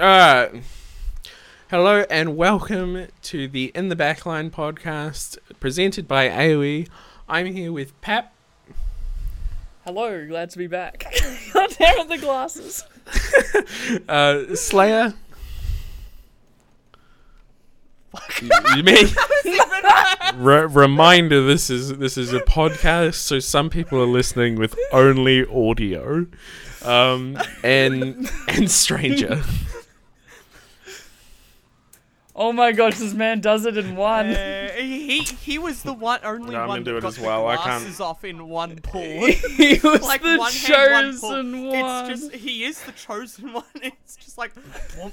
[0.00, 0.62] Alright.
[1.68, 6.88] Hello and welcome to the In the Backline podcast presented by AoE.
[7.28, 8.32] I'm here with Pap.
[9.84, 11.04] Hello, glad to be back.
[11.52, 12.82] God damn the glasses.
[14.08, 15.12] Uh, Slayer.
[18.40, 19.06] You, you mean?
[20.36, 25.44] Re- reminder: This is this is a podcast, so some people are listening with only
[25.46, 26.26] audio,
[26.84, 29.42] um, and and stranger.
[32.42, 34.30] Oh my gosh, this man does it in one.
[34.30, 37.16] Uh, he he was the one only No, one gonna do it that got as
[37.16, 39.02] the well, I can't- glasses off in one pull.
[39.02, 41.30] he was like the one hand, one pull.
[41.30, 42.10] chosen one.
[42.10, 43.64] It's just he is the chosen one.
[43.82, 45.12] It's just like whoomp.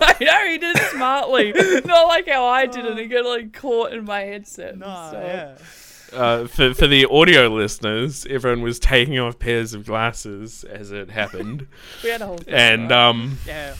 [0.00, 1.52] I know he did it smartly,
[1.84, 4.70] not like how I did it and got like caught in my headset.
[4.72, 5.22] and no, stuff.
[5.24, 5.56] yeah.
[6.12, 11.10] Uh, for for the audio listeners, everyone was taking off pairs of glasses as it
[11.10, 11.66] happened,
[12.02, 13.38] We had a whole and um.
[13.46, 13.74] Yeah.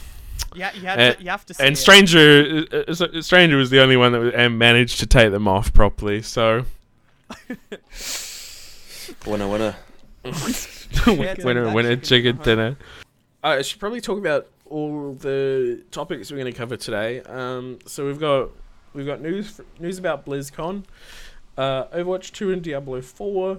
[0.56, 1.78] Yeah, you, have Uh, to, you have to And it.
[1.78, 5.46] Stranger, uh, uh, Stranger was the only one that was, and managed to take them
[5.46, 6.22] off properly.
[6.22, 6.64] So
[9.26, 9.76] Winner, winner.
[11.06, 12.42] winner, winner, chicken chicken dinner.
[12.42, 12.76] dinner.
[13.42, 17.20] I should probably talk about all the topics we're going to cover today.
[17.22, 18.50] Um, so we've got
[18.94, 20.84] we've got news news about BlizzCon,
[21.56, 23.58] uh, Overwatch Two and Diablo Four,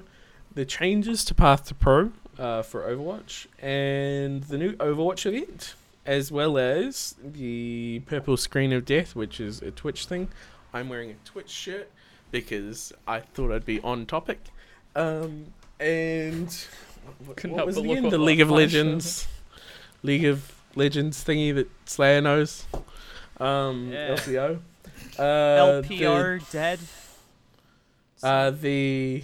[0.53, 5.75] the changes to Path to Pro uh, for Overwatch, and the new Overwatch event,
[6.07, 10.29] as well as the Purple Screen of Death, which is a Twitch thing.
[10.73, 11.89] I'm wearing a Twitch shirt
[12.31, 14.39] because I thought I'd be on topic.
[14.95, 15.47] Um,
[15.79, 16.51] and
[17.25, 18.05] what, what was but it look again?
[18.05, 18.49] at The League of.
[18.49, 19.27] Legends,
[20.01, 22.65] League of Legends thingy that Slayer knows.
[23.39, 24.15] Um, Yeah.
[24.15, 24.59] LCO.
[25.19, 26.79] Uh, LPO dead.
[28.23, 29.23] Uh, the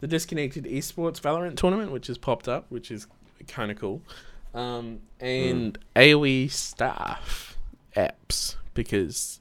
[0.00, 3.06] the disconnected esports Valorant tournament, which has popped up, which is
[3.48, 4.00] kind of cool.
[4.58, 7.56] Um, and AOE staff
[7.96, 9.38] apps because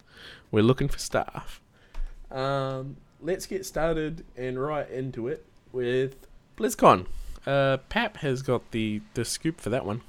[0.51, 1.59] we're looking for staff.
[2.29, 7.07] Um, let's get started and right into it with BlizzCon.
[7.47, 10.01] Uh, Pap has got the, the scoop for that one.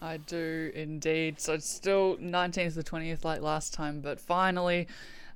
[0.00, 1.38] I do indeed.
[1.38, 4.88] So it's still 19th to 20th like last time, but finally,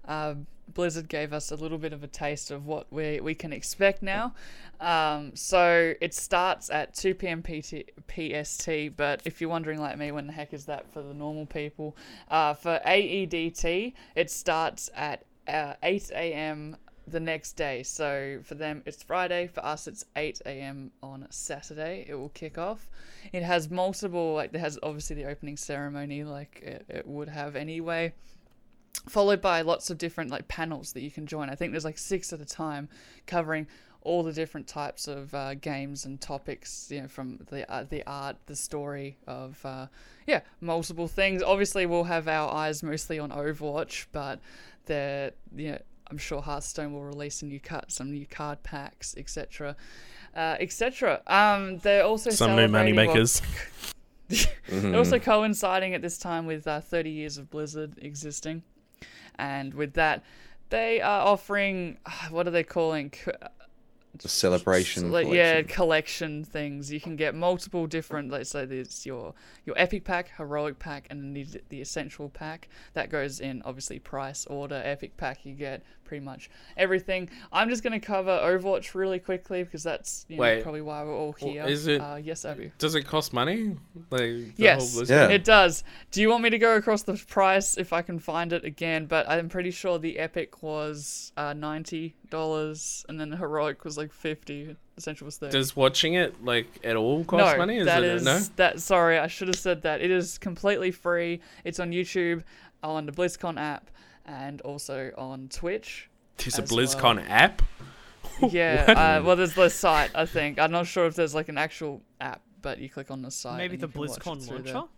[0.08, 0.36] uh,
[0.74, 4.02] Blizzard gave us a little bit of a taste of what we, we can expect
[4.02, 4.34] now.
[4.80, 7.42] Um, so it starts at 2 p.m.
[7.42, 11.14] PT, PST, but if you're wondering like me, when the heck is that for the
[11.14, 11.96] normal people?
[12.28, 16.76] Uh, for AEDT, it starts at uh, 8 a.m.
[17.06, 17.82] the next day.
[17.82, 19.48] So for them, it's Friday.
[19.48, 20.92] For us, it's 8 a.m.
[21.02, 22.06] on Saturday.
[22.08, 22.88] It will kick off.
[23.32, 27.56] It has multiple, like, there has obviously the opening ceremony, like it, it would have
[27.56, 28.14] anyway.
[29.08, 31.48] Followed by lots of different like panels that you can join.
[31.48, 32.88] I think there's like six at a time,
[33.26, 33.66] covering
[34.02, 36.88] all the different types of uh, games and topics.
[36.90, 39.86] You know, from the uh, the art, the story of uh,
[40.26, 41.42] yeah, multiple things.
[41.42, 44.40] Obviously, we'll have our eyes mostly on Overwatch, but
[44.86, 45.78] the you know,
[46.10, 49.76] I'm sure Hearthstone will release a new cut, some new card packs, etc.,
[50.34, 51.22] uh, etc.
[51.26, 53.40] Um, they're also Some new money well, makers.
[54.68, 58.62] they're also coinciding at this time with uh, 30 years of Blizzard existing,
[59.40, 60.22] and with that,
[60.68, 63.12] they are offering uh, what are they calling?
[64.12, 65.10] C- The celebration.
[65.12, 65.74] like, yeah, collection.
[65.74, 66.92] collection things.
[66.92, 68.30] You can get multiple different.
[68.30, 69.34] Let's say there's your
[69.64, 72.68] your epic pack, heroic pack, and then the, the essential pack.
[72.94, 74.80] That goes in obviously price order.
[74.84, 77.30] Epic pack, you get pretty much everything.
[77.52, 81.14] I'm just gonna cover Overwatch really quickly because that's you know, Wait, probably why we're
[81.16, 81.64] all well, here.
[81.66, 82.72] is it- Uh, yes, Abby.
[82.78, 83.76] Does it cost money?
[84.10, 85.28] Like the Yes, whole Yeah.
[85.28, 85.84] it does.
[86.10, 89.06] Do you want me to go across the price if I can find it again?
[89.06, 93.96] But I'm pretty sure the epic was uh, ninety dollars, and then the heroic was
[93.98, 94.76] like fifty.
[94.96, 95.52] Essential was thirty.
[95.52, 97.78] Does watching it like at all cost no, money?
[97.78, 98.38] Is that it is no?
[98.56, 98.80] that.
[98.80, 100.00] Sorry, I should have said that.
[100.00, 101.40] It is completely free.
[101.64, 102.42] It's on YouTube,
[102.82, 103.90] on the BlizzCon app,
[104.24, 106.08] and also on Twitch.
[106.38, 107.26] There's a BlizzCon well.
[107.28, 107.62] app.
[108.50, 109.18] Yeah.
[109.20, 110.10] uh, well, there's the site.
[110.14, 113.20] I think I'm not sure if there's like an actual app, but you click on
[113.20, 113.58] the site.
[113.58, 114.88] Maybe the you can watch it BlizzCon through launcher.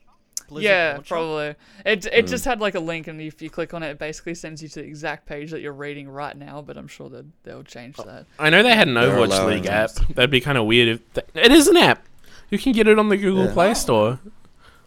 [0.52, 1.08] Blizzard yeah, launcher?
[1.08, 1.54] probably.
[1.84, 4.34] It it just had like a link, and if you click on it, it basically
[4.34, 6.62] sends you to the exact page that you're reading right now.
[6.62, 8.26] But I'm sure that they'll change that.
[8.38, 9.98] I know they had an Overwatch League those.
[10.00, 10.08] app.
[10.14, 12.04] That'd be kind of weird if th- it is an app.
[12.50, 13.52] You can get it on the Google Yeah.
[13.52, 14.18] Play Store.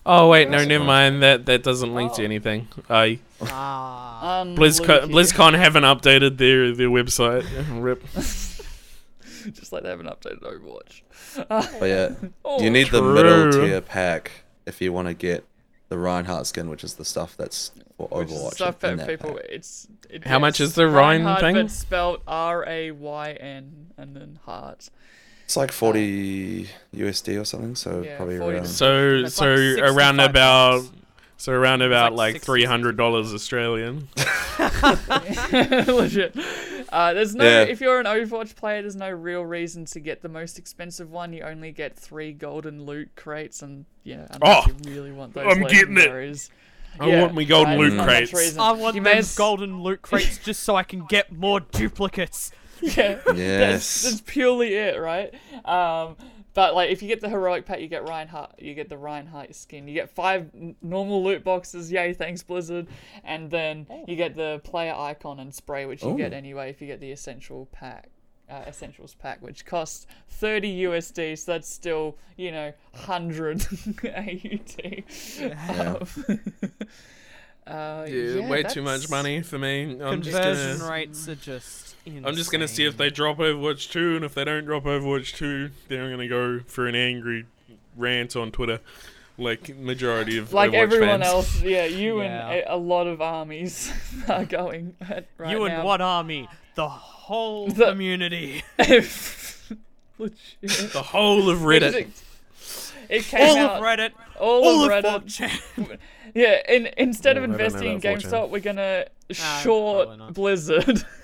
[0.07, 0.85] Oh wait, no, never fine.
[0.85, 1.23] mind.
[1.23, 2.25] That that doesn't link to Oh.
[2.25, 2.67] anything.
[2.89, 4.43] I Ah.
[4.45, 7.43] BlizzCon, BlizzCon haven't updated their their website.
[7.81, 8.03] Rip.
[8.13, 11.01] just like they haven't updated Overwatch.
[11.79, 12.09] But yeah,
[12.45, 14.31] Oh, you need the middle tier pack
[14.65, 15.43] if you want to get
[15.89, 18.53] the Reinhardt skin, which is the stuff that's for which is Overwatch.
[18.55, 19.33] stuff that that people.
[19.35, 19.45] pack.
[19.49, 21.55] It's it, How much it's is the Ryan Reinhardt, thing?
[21.55, 24.89] But spelled R A Y N and then heart.
[25.45, 28.65] It's like 40 USD or something, so Yeah, probably 40 around.
[28.67, 30.91] So so like around about bucks.
[31.37, 34.07] So around about like like three hundred dollars Australian.
[35.51, 36.35] Legit.
[36.91, 37.43] Uh, there's no.
[37.43, 37.61] Yeah.
[37.63, 41.33] If you're an Overwatch player, there's no real reason to get the most expensive one.
[41.33, 45.45] You only get three golden loot crates, and yeah, unless Oh, you really want those
[45.47, 46.49] I'm getting it.
[46.99, 48.57] I Yeah, want my golden right, loot there's not much crates.
[48.57, 51.59] I want You may those as- golden loot crates just so I can get more
[51.59, 52.51] duplicates.
[52.81, 54.01] Yeah, that's, Yes.
[54.03, 55.33] that's purely it, right?
[55.63, 56.17] Um,
[56.55, 59.53] but like, if you get the heroic pack, you get Reinhardt, you get the Reinhardt
[59.53, 61.91] skin, you get five n- normal loot boxes.
[61.91, 62.87] Yay, thanks Blizzard,
[63.23, 66.37] and then you get the player icon and spray, which you get Oh.
[66.37, 68.09] anyway if you get the essential pack.
[68.47, 73.65] Uh, essentials pack, which costs 30 USD, so that's still, you know, 100
[74.03, 75.03] AUD.
[75.69, 76.39] Um,
[77.67, 79.97] uh, Yeah, yeah, way too much money for me.
[80.01, 81.95] I'm just Conversion gonna, rates are just.
[82.07, 85.35] I'm just gonna see if they drop Overwatch 2, and if they don't drop Overwatch
[85.37, 87.45] 2, then I'm gonna go for an angry
[87.97, 88.79] rant on Twitter,
[89.39, 91.23] like majority of like Overwatch everyone fans.
[91.25, 92.25] else, yeah, you Yeah.
[92.49, 93.91] and a, a lot of armies
[94.29, 95.75] are going at right you now.
[95.77, 96.47] and what army?
[96.75, 98.63] The whole The- community.
[100.17, 100.93] Legit.
[100.93, 102.07] The whole of Reddit.
[103.09, 103.71] It, it came All out.
[103.77, 104.11] of Reddit.
[104.39, 105.97] all, All of of Reddit.
[106.33, 108.21] Yeah, in, instead of Oh, I investing in about 4chan.
[108.31, 110.33] GameStop, we're gonna Nah, short.
[110.33, 111.03] Blizzard.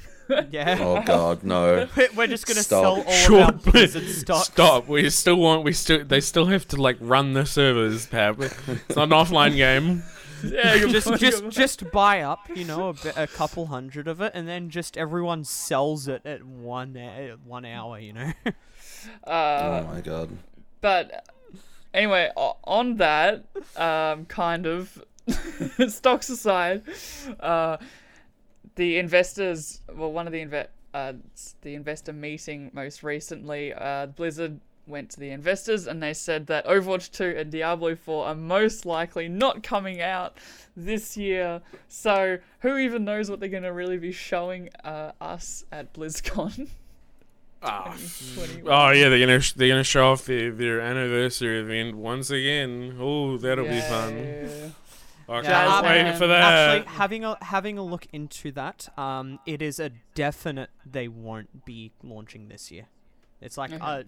[0.49, 0.77] Yeah.
[0.79, 1.89] Oh god, no.
[2.15, 2.83] We're just gonna Stop.
[2.83, 4.45] sell all Sure, of our Blizzard stock.
[4.45, 4.87] Stop.
[4.87, 5.65] We still want.
[5.65, 6.05] We still.
[6.05, 8.39] They still have to like run the servers, Pap.
[8.39, 10.03] It's not an offline game.
[10.45, 14.21] yeah, you're just just just buy up, you know, a, bit, a couple hundred of
[14.21, 18.31] it, and then just everyone sells it at one uh, one hour, you know.
[19.27, 20.29] uh, Oh my god.
[20.79, 21.27] But
[21.93, 23.45] anyway, on that,
[23.75, 25.03] um, kind of
[25.87, 26.83] stocks aside,
[27.39, 27.77] uh,
[28.75, 31.13] the investors, well, one of the inve- uh,
[31.61, 36.65] the investor meeting most recently, uh, Blizzard went to the investors and they said that
[36.65, 40.37] Overwatch 2 and Diablo 4 are most likely not coming out
[40.75, 41.61] this year.
[41.87, 46.67] So who even knows what they're going to really be showing uh, us at BlizzCon?
[47.63, 47.93] Ah.
[47.93, 48.73] 2021.
[48.73, 52.97] Oh yeah, they're gonna sh- they're gonna show off their, their anniversary event once again.
[52.99, 54.17] Oh, that'll be fun.
[54.17, 54.69] Yeah.
[55.29, 56.41] I can't wait for that.
[56.79, 61.63] Actually, having a having a look into that, um, it is a definite they won't
[61.63, 62.87] be launching this year.
[63.39, 63.81] It's like Mhm.
[63.81, 64.05] a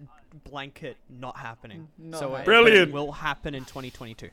[0.48, 1.88] blanket not happening.
[1.96, 2.42] Not so it- happening.
[2.42, 2.92] it Brilliant.
[2.92, 4.30] will happen in 2022.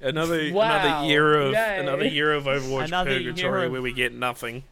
[0.00, 0.64] another Wow.
[0.78, 1.78] another year of Yay.
[1.80, 4.64] another year of Overwatch Another purgatory of- where we get nothing.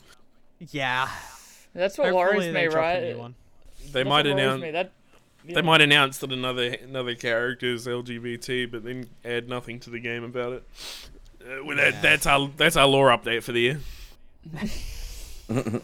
[0.71, 1.09] Yeah.
[1.75, 3.17] That's what Hopefully worries they me, right?
[4.03, 4.25] New one.
[4.25, 4.71] They might announce me.
[4.73, 4.93] That,
[5.47, 10.01] they might announce that another another character is LGBT, but then add nothing to the
[10.01, 10.65] game about it.
[11.43, 12.01] Uh, well, that, Yeah.
[12.01, 13.81] that's our that's our lore update for the year.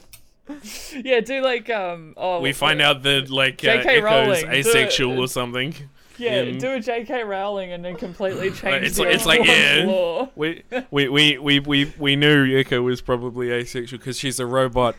[0.97, 2.15] Yeah, do like um.
[2.17, 3.89] Oh, we find out that like uh, J.K.
[3.99, 5.73] Echo's Rowling, asexual or something.
[6.19, 7.23] Yeah, in- do a J.K.
[7.23, 8.85] Rowling and then completely change.
[8.87, 9.85] it's the like- it's like, yeah.
[9.87, 10.29] lore.
[10.35, 14.97] We we, we, we, we we knew Echo was probably asexual because she's a robot.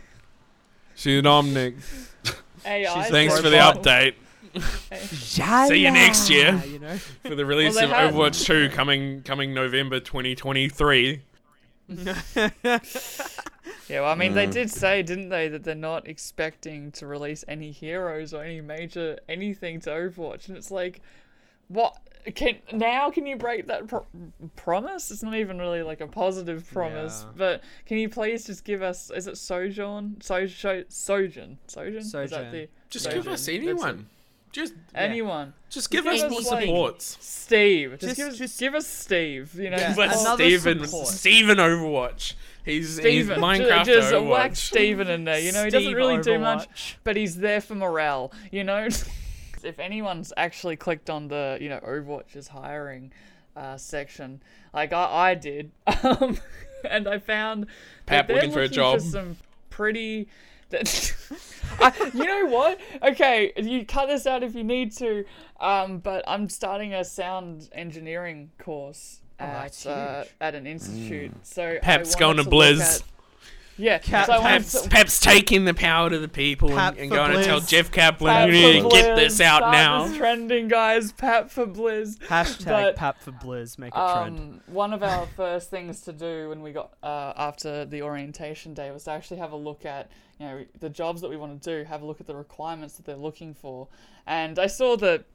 [0.95, 1.75] She's an omnic.
[2.65, 3.03] AI.
[3.09, 3.83] Thanks for the robot.
[3.83, 4.13] update
[5.07, 6.61] See you next year.
[6.67, 6.97] You know.
[6.97, 11.21] for the release Well, of they had- Overwatch 2 coming coming November 2023.
[13.89, 14.51] Yeah, well, I mean, they Mm.
[14.53, 19.19] did say, didn't they, that they're not expecting to release any heroes or any major
[19.27, 21.01] anything to Overwatch, and it's like,
[21.67, 21.97] what?
[22.35, 24.05] Can now can you break that pro-
[24.55, 25.11] promise?
[25.11, 27.33] It's not even really like a positive promise, Yeah.
[27.35, 29.09] but can you please just give us?
[29.11, 30.17] Is it Sojourn?
[30.21, 31.57] So, so, Sojourn?
[31.67, 31.95] Sojourn?
[31.97, 32.51] Is that Sojourn.
[32.51, 33.23] the Just Sojourn?
[33.23, 34.07] give us anyone.
[34.51, 35.53] Just Anyone.
[35.69, 37.17] just give give us us, more like- supports.
[37.21, 37.91] Steve.
[37.91, 39.53] Just, Just- give us just- give us Steve.
[39.55, 41.07] You know, Yeah, another Steven, support.
[41.07, 42.33] Steven Overwatch.
[42.65, 43.35] He's, he's Steven.
[43.37, 44.29] Ju- Minecraft just Overwatch.
[44.29, 45.39] whack Steven in there.
[45.39, 46.97] You know, he doesn't Steve really do much.
[47.05, 48.89] But he's there for morale, you know?
[49.63, 53.11] if anyone's actually clicked on the, you know, Overwatch's hiring
[53.55, 54.41] uh, section,
[54.73, 55.71] like I, I did,
[56.03, 56.37] um,
[56.89, 57.67] and I found
[58.05, 59.01] Pap that they're looking for a job.
[59.01, 59.37] some
[59.69, 60.27] pretty.
[60.69, 61.13] That,
[61.81, 62.79] I, you know what?
[63.03, 65.25] Okay, you cut this out if you need to.
[65.59, 71.31] Um, but I'm starting a sound engineering course Oh, at uh, at an institute.
[71.43, 73.03] So I Pap's going to to look Blizz.
[73.81, 76.69] At- yeah, Cap- so I wanted Pep's, to- Pep's taking the power to the people
[76.69, 79.15] Pap and, and for going to tell Jeff Kaplan, Pat you need for to get
[79.15, 80.07] this out start now.
[80.07, 81.11] this trending, guys.
[81.11, 82.17] Pat for Blizz.
[82.19, 83.77] Hashtag But, Pap for Blizz.
[83.77, 84.39] Make it trend.
[84.39, 88.73] Um, one of our first things to do when we got uh, after the orientation
[88.73, 90.09] day was to actually have a look at
[90.39, 91.83] you know the jobs that we want to do.
[91.85, 93.87] Have a look at the requirements that they're looking for,
[94.27, 95.25] and I saw that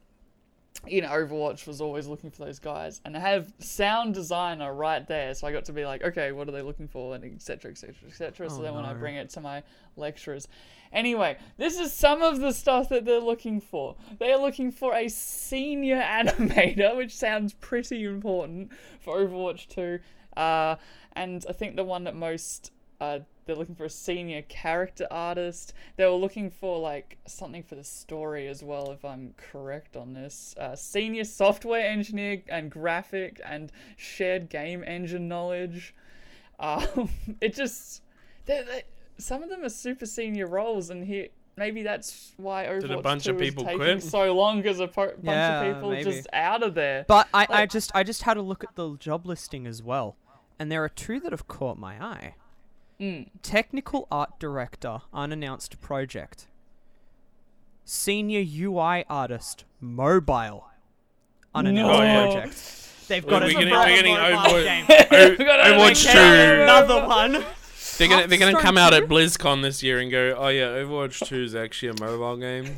[0.85, 5.05] you know, Overwatch was always looking for those guys, and I have sound designer right
[5.07, 7.71] there, so I got to be like, okay, what are they looking for, and etc.
[7.71, 7.95] etc.
[8.07, 8.49] etc.
[8.49, 9.63] So Oh, then when I bring it to my
[9.95, 10.47] lecturers,
[10.93, 13.95] anyway, this is some of the stuff that they're looking for.
[14.19, 19.99] They are looking for a senior animator, which sounds pretty important for Overwatch 2,
[20.39, 20.75] uh,
[21.13, 25.73] and I think the one that most uh, they're looking for a senior character artist.
[25.95, 30.13] They were looking for like something for the story as well, if I'm correct on
[30.13, 30.53] this.
[30.59, 35.95] Uh, senior software engineer and graphic and shared game engine knowledge.
[36.59, 37.09] Um,
[37.41, 38.03] it just
[38.45, 38.83] they they
[39.17, 43.31] some of them are super senior roles, and here maybe that's why Overwatch bunch 2
[43.31, 44.03] of is people taking quit?
[44.03, 46.03] so long because a po- bunch Yeah, of people maybe.
[46.11, 47.05] just out of there.
[47.07, 50.17] But I, I just I just had a look at the job listing as well,
[50.59, 52.35] and there are two that have caught my eye.
[52.99, 53.27] Mm.
[53.43, 56.47] Technical art director, unannounced project.
[57.85, 60.65] Senior UI artist, mobile,
[61.55, 62.31] unannounced No.
[62.33, 63.07] project.
[63.07, 64.85] They've got We're a getting- mobile we're getting mobile Overwatch- game.
[64.89, 66.61] O- Overwatch two.
[66.63, 67.45] Another one.
[67.97, 71.25] They're gonna they're gonna come out at BlizzCon this year and go, oh yeah, Overwatch
[71.25, 72.77] Two is actually a mobile game.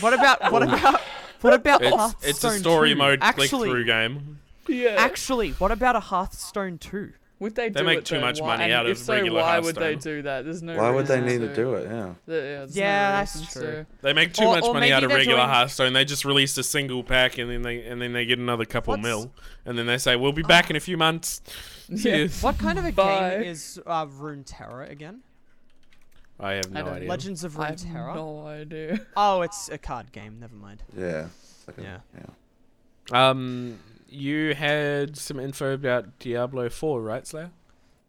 [0.00, 1.00] What about what about
[1.40, 2.96] what about It's Hearthstone it's a story 2?
[2.96, 4.38] mode click Actually, through game.
[4.68, 4.94] Yeah.
[4.98, 7.12] actually, what about a Hearthstone 2?
[7.38, 8.22] Would they, They do make it too then?
[8.22, 10.12] much Why- money and out if so, regular why would they Hearthstone.
[10.14, 10.44] do that?
[10.46, 10.74] There's no.
[10.78, 11.84] Why would they reason need to do it?
[11.84, 12.06] Yeah.
[12.06, 13.70] Yeah, there's Yeah, no that's reason true.
[13.72, 13.86] to.
[14.00, 15.92] They make too Or- much or money out of they're regular doing- Hearthstone.
[15.92, 18.92] They just released a single pack and then they and then they get another couple
[18.92, 19.32] What's- mil,
[19.66, 21.42] and then they say we'll be back in a few months.
[21.94, 22.16] See Yeah.
[22.16, 23.30] you." What kind of a Bye.
[23.30, 25.20] game is uh, Runeterra again?
[26.40, 27.08] I have no don't- idea.
[27.10, 28.14] Legends of I have Runeterra.
[28.14, 29.00] no idea.
[29.14, 30.38] Oh, it's a card game.
[30.40, 30.82] Never mind.
[30.96, 31.26] Yeah.
[31.26, 31.98] It's like a- Yeah.
[33.12, 33.28] yeah.
[33.30, 33.78] Um,
[34.16, 37.50] you had some info about Diablo Four, right, Slayer?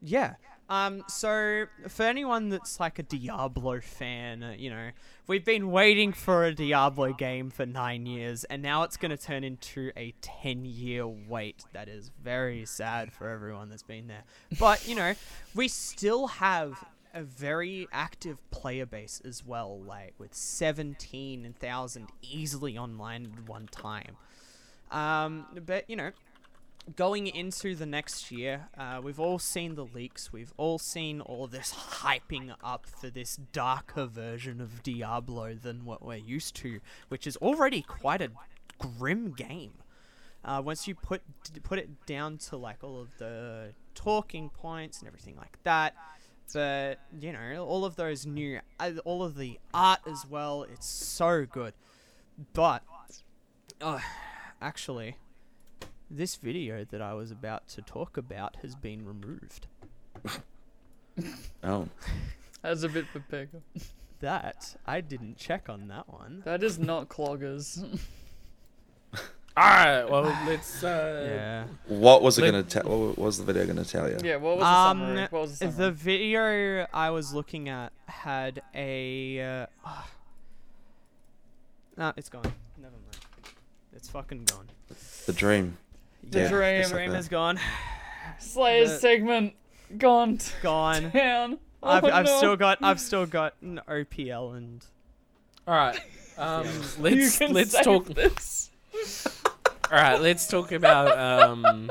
[0.02, 0.36] Yeah.
[0.70, 1.04] Um.
[1.08, 4.90] So for anyone that's like a Diablo fan, uh, you know,
[5.28, 9.18] we've been waiting for a Diablo game for nine years, and now it's going to
[9.18, 11.64] turn into a ten-year wait.
[11.74, 14.24] That is very sad for everyone that's been there.
[14.60, 15.14] But you know,
[15.56, 16.84] we still have
[17.14, 23.68] a very active player base as well, like with seventeen thousand easily online at one
[23.68, 24.18] time.
[24.92, 26.12] Um, but you know,
[26.96, 30.32] going into the next year, uh, we've all seen the leaks.
[30.32, 36.04] We've all seen all this hyping up for this darker version of Diablo than what
[36.04, 36.80] we're used to,
[37.10, 38.32] which is already quite a
[38.80, 39.74] grim game.
[40.46, 41.22] Uh, once you put
[41.64, 45.94] put it down to like all of the talking points and everything like that,
[46.54, 50.64] but you know all of those new, uh, all of the art as well.
[50.64, 51.74] It's so good,
[52.54, 52.82] but
[53.82, 54.00] uh,
[54.62, 55.18] actually,
[56.10, 59.68] this video that I was about to talk about has been removed.
[61.64, 61.88] Oh.
[62.62, 63.62] That's a bit for Pega.
[64.20, 66.42] That I didn't check on that one.
[66.46, 67.84] That is not cloggers.
[69.16, 69.20] All
[69.64, 70.04] right.
[70.06, 70.84] Well, let's.
[70.84, 71.66] Uh, Yeah.
[71.88, 72.84] What was it Let- gonna tell?
[73.08, 74.18] What was the video gonna tell you?
[74.24, 75.28] yeah, what was the Um, summary?
[75.30, 79.68] What was the The video I was looking at had a.
[79.86, 79.86] Uh,
[81.98, 82.44] no, it's gone.
[82.78, 83.18] Never mind.
[83.98, 84.70] It's fucking gone.
[85.26, 85.78] The dream.
[86.24, 86.82] The Yeah, dream.
[86.82, 87.18] just like Dream that.
[87.20, 87.60] is gone.
[88.40, 89.54] Slayer's the- segment
[89.98, 91.12] gone Gone.
[91.12, 91.58] town.
[91.82, 92.38] Oh, I've, I've no.
[92.38, 94.86] still got I've still got an OPL and
[95.68, 96.00] All right.
[96.38, 98.06] Um, You let's can let's talk.
[98.06, 98.70] this.
[99.92, 100.22] All right.
[100.22, 101.90] Let's talk about um,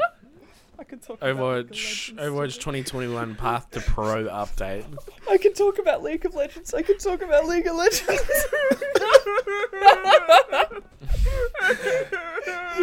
[0.79, 4.85] I can talk about of Overwatch Legends Overwatch 2021 Path to Pro update.
[5.29, 6.73] I can talk about League of Legends.
[6.75, 8.07] I can talk about League of Legends.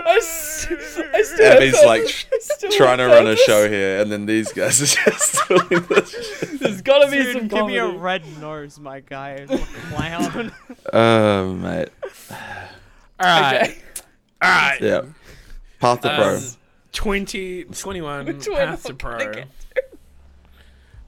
[0.05, 2.01] I, s- I still Abby's thousands- like
[2.33, 5.39] I still Trying to have run a show here, and then these guys are just
[5.48, 6.45] doing this.
[6.60, 9.45] There's gotta be Dude, some give me a red nose, my guy.
[9.89, 10.51] Clown.
[10.93, 11.89] Oh, mate.
[12.31, 12.38] All
[13.19, 13.62] right.
[13.63, 13.77] Okay.
[14.41, 14.81] All right.
[14.81, 15.01] Yeah.
[15.79, 16.36] Path to Pro.
[16.38, 16.41] Um,
[16.91, 19.33] 2021 Which Path to Pro.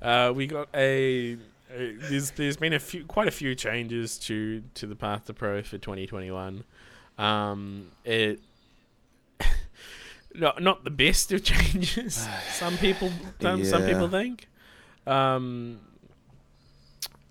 [0.02, 1.34] Uh, we got a,
[1.74, 5.34] a there's there's been a few quite a few changes to to the Path to
[5.34, 6.64] Pro for 2021.
[7.18, 8.40] Um, it
[10.36, 12.28] not not the best of changes.
[12.54, 14.48] some people some, some people think.
[15.08, 15.80] Um,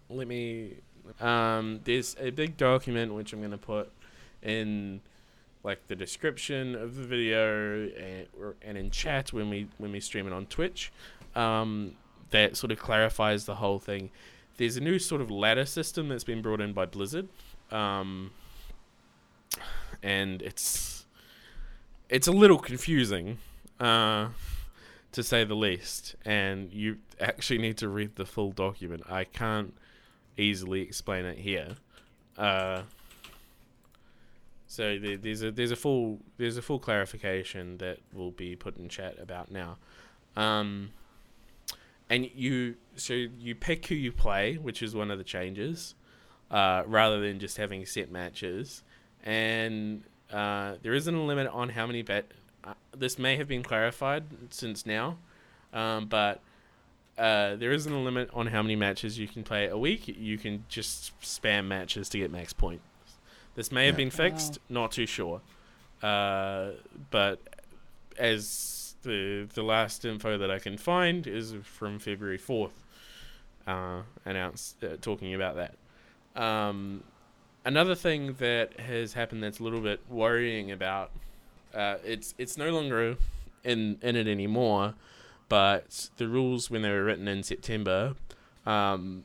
[0.09, 0.75] let me.
[1.21, 3.93] Um, there's a big document which I'm gonna put
[4.43, 5.01] in
[5.63, 10.01] like the description of the video and, or, and in chat when we when we
[10.01, 10.93] stream it on Twitch.
[11.35, 11.97] Um,
[12.31, 14.11] that sort of clarifies the whole thing.
[14.57, 17.29] There's a new sort of ladder system that's been brought in by Blizzard,
[17.71, 18.31] um,
[20.05, 21.07] and it's
[22.09, 23.39] it's a little confusing,
[23.81, 24.29] uh,
[25.13, 26.15] to say the least.
[26.25, 29.03] And you actually need to read the full document.
[29.11, 29.75] I can't
[30.37, 31.77] easily explain it here.
[32.39, 32.83] Uh,
[34.67, 38.89] So there's a there's a full there's a full clarification that will be put in
[38.89, 39.77] chat about now.
[40.37, 40.91] Um,
[42.11, 45.95] and you so you pick who you play, which is one of the changes,
[46.51, 48.83] uh, rather than just having set matches.
[49.25, 50.03] And
[50.33, 52.27] uh, there isn't a limit on how many bet.
[52.63, 55.17] Uh, this may have been clarified since now,
[55.73, 56.41] um, but
[57.19, 60.09] uh, there isn't a limit on how many matches you can play a week.
[60.09, 62.83] You can just spam matches to get max points.
[63.55, 64.05] This may have Yeah.
[64.05, 65.41] been fixed, not too sure.
[66.03, 66.71] Uh,
[67.11, 67.39] but
[68.19, 72.83] as the the last info that I can find is from February fourth,
[73.67, 76.43] uh, announced uh, talking about that.
[76.43, 77.05] Um,
[77.65, 81.11] another thing that has happened that's a little bit worrying about
[81.75, 83.17] uh, it's it's no longer
[83.65, 84.95] in in it anymore,
[85.49, 88.15] but the rules when they were written in September,
[88.67, 89.25] um,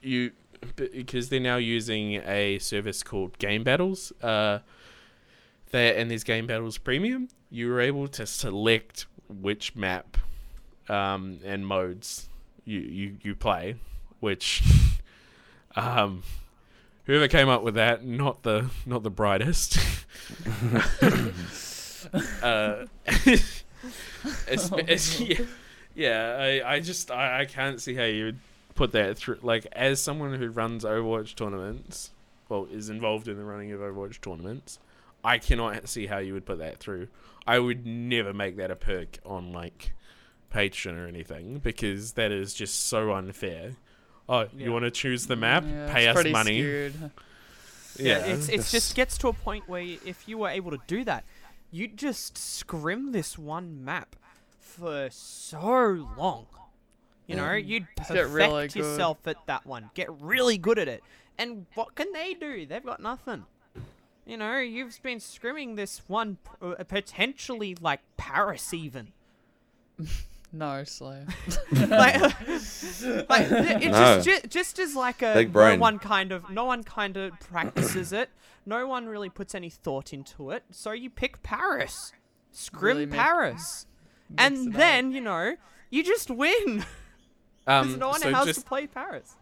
[0.00, 0.32] you
[0.76, 4.12] because they're now using a service called Game Battles.
[4.22, 4.60] Uh,
[5.72, 10.18] and these Game Battles Premium, you were able to select which map
[10.88, 12.28] um, and modes
[12.64, 13.76] you, you, you play,
[14.20, 14.62] which
[15.76, 16.22] um,
[17.04, 19.78] whoever came up with that, not the not the brightest.
[22.42, 23.64] uh, it's,
[24.48, 25.40] it's, yeah,
[25.94, 28.38] yeah I, I just I, I can't see how you would
[28.74, 29.38] put that through.
[29.42, 32.10] Like as someone who runs Overwatch tournaments,
[32.48, 34.78] well, is involved in the running of Overwatch tournaments,
[35.24, 37.08] I cannot see how you would put that through.
[37.46, 39.92] I would never make that a perk on like
[40.52, 43.72] Patreon or anything because that is just so unfair.
[44.28, 44.64] Oh, Yeah.
[44.66, 45.64] you want to choose the map?
[45.66, 46.60] Yeah, Pay us money.
[46.60, 47.10] skewed.
[47.98, 51.04] Yeah, it's it just gets to a point where if you were able to do
[51.04, 51.24] that,
[51.70, 54.16] you'd just scrim this one map
[54.58, 56.46] for so long.
[57.26, 58.76] You know, you'd perfect get really good.
[58.76, 61.02] yourself at that one, get really good at it.
[61.36, 62.64] And what can they do?
[62.64, 63.44] They've got nothing.
[64.24, 69.12] You know, you've been scrimming this one p- uh, potentially like Paris even.
[70.52, 71.26] No, Slayer.
[71.72, 74.20] like, like it No.
[74.20, 75.80] just, ju- just as like a Big no brain.
[75.80, 78.28] one kind of no one kind of practices it.
[78.66, 80.64] No one really puts any thought into it.
[80.70, 82.12] So you pick Paris,
[82.50, 83.86] scrim Really make- Paris,
[84.30, 84.74] it and up.
[84.74, 85.56] then you know
[85.90, 86.84] you just win
[87.64, 89.34] because um, no one so else just to play Paris.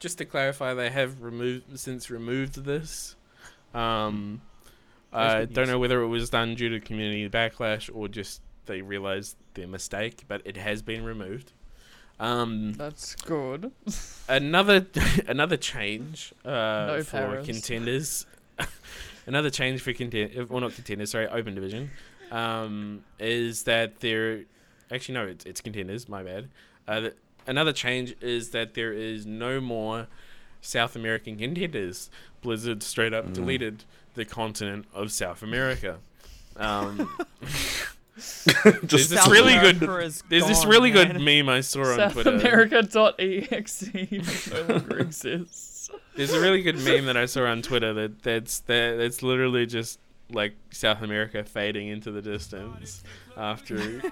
[0.00, 3.16] just to clarify, they have removed since removed this.
[3.74, 4.42] Um,
[5.14, 5.72] I good don't news.
[5.72, 10.24] know whether it was done due to community backlash or just they realized their mistake,
[10.28, 11.52] but it has been removed.
[12.20, 13.72] Um, That's good.
[14.28, 14.86] another
[15.26, 17.46] another change uh, No for Paris.
[17.46, 18.26] contenders.
[19.26, 21.90] another change for contend, well not contenders, sorry, open division,
[22.30, 24.44] um, is that there.
[24.90, 26.08] Actually, no, it's, it's contenders.
[26.08, 26.48] My bad.
[26.86, 27.14] Uh, th-
[27.46, 30.06] another change is that there is no more
[30.60, 32.10] South American contenders.
[32.42, 33.34] Blizzard straight up Mm.
[33.34, 35.98] deleted the continent of South America.
[36.56, 37.08] Um,
[38.16, 38.44] Just
[38.82, 41.80] There's this South really America good- is there's this gone, really good meme I saw
[41.80, 42.30] on South Twitter.
[42.34, 43.94] America.exe
[44.52, 45.90] no longer exists.
[46.16, 49.66] There's a really good meme that I saw on Twitter that that's that that's literally
[49.66, 49.98] just
[50.30, 53.02] like South America fading into the distance
[53.36, 53.78] after.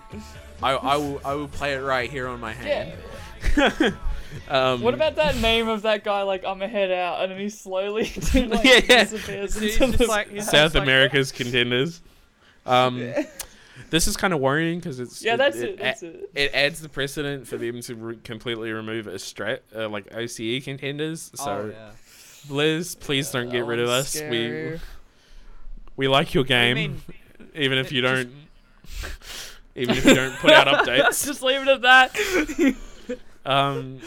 [0.62, 2.92] I, I will I will play it right here on my hand.
[4.48, 7.38] um, What about that meme of that guy like I'm a head out and then
[7.38, 9.04] he slowly like, Yeah, yeah.
[9.04, 12.00] disappears into the like- he's South just like- America's contenders?
[12.66, 12.98] Um,
[13.88, 15.78] this is kind of worrying because it's Yeah, that's it, it.
[15.78, 16.30] That's it.
[16.34, 20.62] it adds the precedent for them to re- completely remove a strat uh, like OCE
[20.62, 21.30] contenders.
[21.34, 21.90] So oh, yeah.
[22.48, 24.14] Blizz, please don't get Oh, rid of us.
[24.14, 24.80] We scary.
[25.96, 27.02] we like your I game, mean,
[27.54, 28.30] even if you don't.
[29.74, 31.24] even if you don't put out updates.
[31.26, 32.76] Just leave it at that.
[33.42, 34.00] Um,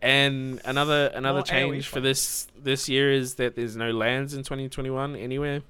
[0.00, 2.02] and another another More AoE change for fun.
[2.04, 5.62] this this year is that there's no lands in 2021 anywhere.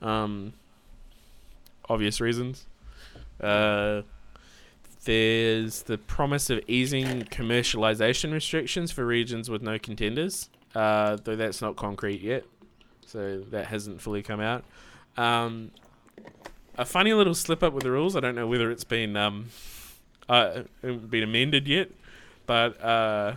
[0.00, 0.52] Um,
[1.88, 2.66] obvious reasons.
[3.40, 4.02] Uh,
[5.04, 11.62] there's the promise of easing commercialization restrictions for regions with no contenders, uh, though that's
[11.62, 12.44] not concrete yet,
[13.06, 14.64] so that hasn't fully come out.
[15.16, 15.70] Um,
[16.76, 18.16] a funny little slip up with the rules.
[18.16, 19.48] I don't know whether it's been um,
[20.28, 21.90] uh, been amended yet,
[22.46, 23.34] but uh,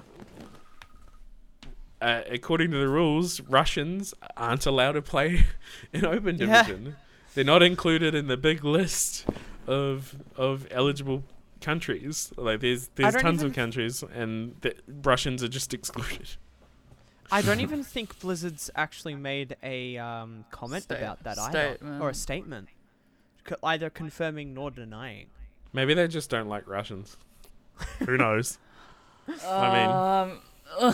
[2.02, 5.46] uh, according to the rules, Russians aren't allowed to play
[5.94, 6.94] in open Yeah.
[7.34, 7.46] Division.
[7.48, 9.26] They're not included in the big list
[9.68, 11.24] of of eligible
[11.62, 12.32] countries.
[12.38, 16.30] Like there's there's tons of countries, and the Russians are just excluded.
[17.34, 22.10] I don't even think Blizzard's actually made a um, comment Sta- about that either, or
[22.10, 22.68] a statement.
[22.68, 22.70] statement,
[23.46, 25.28] Co- either confirming nor denying.
[25.72, 27.16] Maybe they just don't like Russians.
[28.06, 28.58] Who knows?
[29.46, 29.84] I
[30.82, 30.94] Um,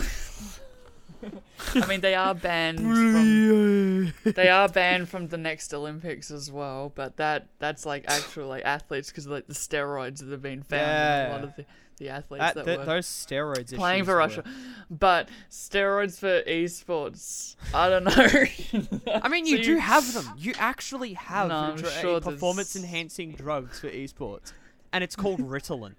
[1.74, 2.78] I mean, they are banned.
[2.80, 8.48] From, they are banned from the next Olympics as well, but that that's like actual
[8.48, 11.64] like athletes because like the steroids that have been found in a lot of the,
[11.98, 14.44] the athletes That, that th- were those steroids playing issues for were- Russia.
[14.90, 19.10] But steroids for esports, I don't know.
[19.22, 20.32] I mean, So you do have them.
[20.38, 24.52] You actually have No, I'm dr- sure there's- performance enhancing drugs for esports,
[24.92, 25.94] and it's called Ritalin.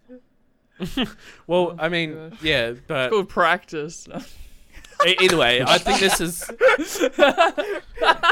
[1.45, 2.41] Well, Oh, I mean, gosh.
[2.41, 4.08] yeah, but called practice.
[5.05, 6.43] Either way, I think this is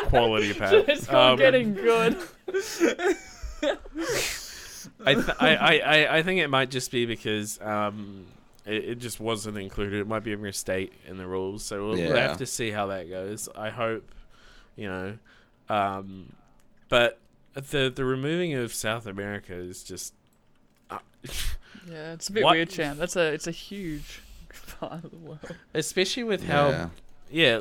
[0.09, 0.73] quality, Pat.
[0.89, 2.17] it's called Um, getting good.
[5.05, 8.25] I, th- I, I, I, I think it might just be because um,
[8.65, 9.99] it, it just wasn't included.
[10.01, 12.87] It might be a mistake in the rules, so we'll, we'll have to see how
[12.87, 13.47] that goes.
[13.55, 14.03] I hope,
[14.75, 15.17] you know,
[15.69, 16.33] um,
[16.89, 17.19] but
[17.53, 20.13] the the removing of South America is just.
[20.89, 20.99] Uh,
[21.89, 22.97] Yeah, it's a bit What- weird, champ.
[22.99, 24.21] That's a it's a huge
[24.79, 25.55] part of the world.
[25.73, 26.89] especially with how Yeah.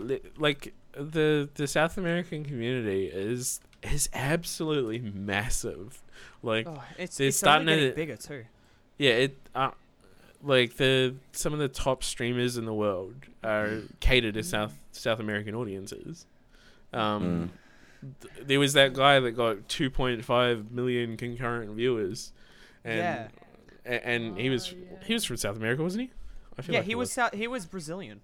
[0.08, 6.02] yeah, like the the South American community is is absolutely massive.
[6.42, 8.44] Like Oh, it's, They're it's starting only to- getting bigger too.
[8.98, 9.70] yeah, it uh,
[10.42, 13.14] like the some of the top streamers in the world
[13.44, 16.26] are catered to South South American audiences.
[16.92, 17.50] Um,
[18.20, 22.32] th- there was that guy that got 2.5 million concurrent viewers,
[22.84, 23.28] and Yeah.
[23.84, 25.04] a- and he was Oh, yeah.
[25.04, 26.10] he was from South America, wasn't he?
[26.58, 28.20] I feel Yeah, like he was Sou- he was Brazilian.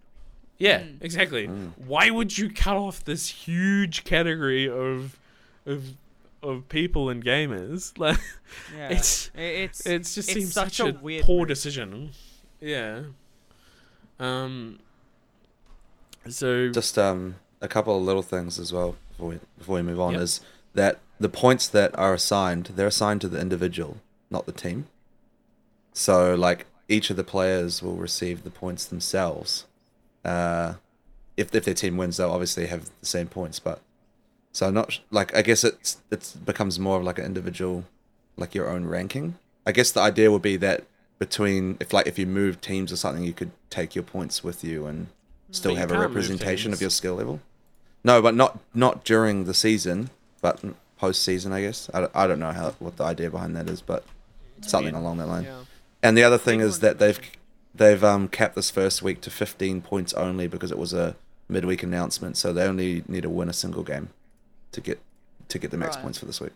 [0.58, 0.98] Yeah, Mm.
[1.02, 1.48] exactly.
[1.48, 1.72] Mm.
[1.78, 5.18] Why would you cut off this huge category of
[5.66, 5.84] of
[6.42, 7.92] of people and gamers?
[7.98, 8.18] Like
[8.76, 11.48] Yeah, it's I- it's just it's seems such such, a a, weird poor move.
[11.48, 12.10] decision.
[12.60, 13.02] Yeah.
[14.20, 14.78] Um.
[16.28, 20.00] So Just um, a couple of little things as well before we before we move
[20.00, 20.22] on Yep.
[20.22, 20.40] is
[20.74, 23.98] that the points that are assigned they're assigned to the individual,
[24.30, 24.86] not the team.
[25.92, 29.64] So like each of the players will receive the points themselves.
[30.24, 30.74] Uh,
[31.37, 33.59] if if their team wins, they'll obviously have the same points.
[33.59, 33.81] But
[34.52, 37.85] so I'm not like I guess it's it becomes more of like an individual,
[38.37, 39.37] like your own ranking.
[39.66, 40.85] I guess the idea would be that
[41.18, 44.62] between if like if you move teams or something, you could take your points with
[44.62, 45.07] you and
[45.50, 47.40] still you have a representation of your skill level.
[48.05, 50.61] No, but not not during the season, but
[50.98, 51.88] post season, I guess.
[51.94, 54.05] I, don't- I don't know how what the idea behind that is, but
[54.61, 55.02] something weird.
[55.02, 55.44] along that line.
[55.44, 55.59] yeah.
[56.02, 57.20] And the other thing is that they've
[57.74, 61.16] they've um capped this first week to 15 points only because it was a
[61.48, 64.08] midweek announcement, so they only need to win a single game
[64.72, 65.00] to get
[65.48, 66.02] to get the max Right.
[66.02, 66.52] points for this week.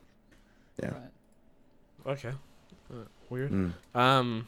[0.82, 0.90] Yeah.
[0.90, 2.12] Right.
[2.12, 2.32] Okay.
[2.90, 2.94] Uh,
[3.30, 3.50] weird.
[3.52, 3.72] Mm.
[3.94, 4.46] Um,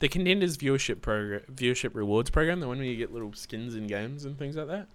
[0.00, 3.86] the contenders viewership program, viewership rewards program, the one where you get little skins in
[3.86, 4.86] games and things like that.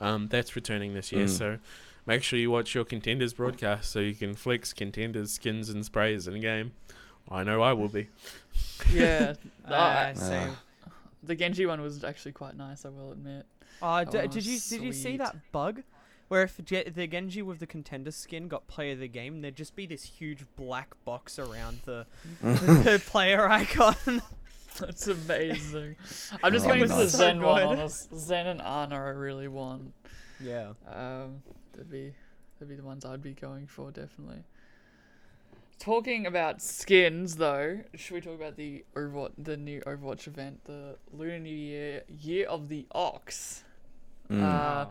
[0.00, 1.26] Um, that's returning this year.
[1.26, 1.30] Mm.
[1.30, 1.58] So
[2.06, 6.26] make sure you watch your contenders broadcast so you can flex contenders skins and sprays
[6.28, 6.72] in a game.
[7.30, 8.08] I know I will be.
[8.92, 9.34] Yeah.
[9.68, 10.56] Uh, I- same.
[11.24, 12.84] the Genji one was actually quite nice.
[12.84, 13.44] I will admit.
[13.82, 15.82] Oh, That d- one did you was did you see that bug?
[16.28, 19.56] Where if Ge- the Genji with the contender skin got player of the game, there'd
[19.56, 22.06] just be this huge black box around the,
[22.42, 24.22] the player icon.
[24.78, 25.96] That's amazing.
[26.44, 27.08] I'm just Oh, going for the.
[27.08, 27.60] Zen one.
[27.62, 27.78] So good.
[27.78, 28.16] Honest.
[28.16, 29.92] Zen and Ana, I really want.
[30.40, 30.72] yeah.
[30.88, 32.12] Um, that'd be
[32.58, 34.44] that'd be the ones I'd be going for definitely.
[35.78, 40.96] Talking about skins, though, should we talk about the Overwatch, the new Overwatch event, the
[41.12, 43.62] Lunar New Year, Year of the Ox?
[44.30, 44.42] Mm.
[44.42, 44.86] Uh,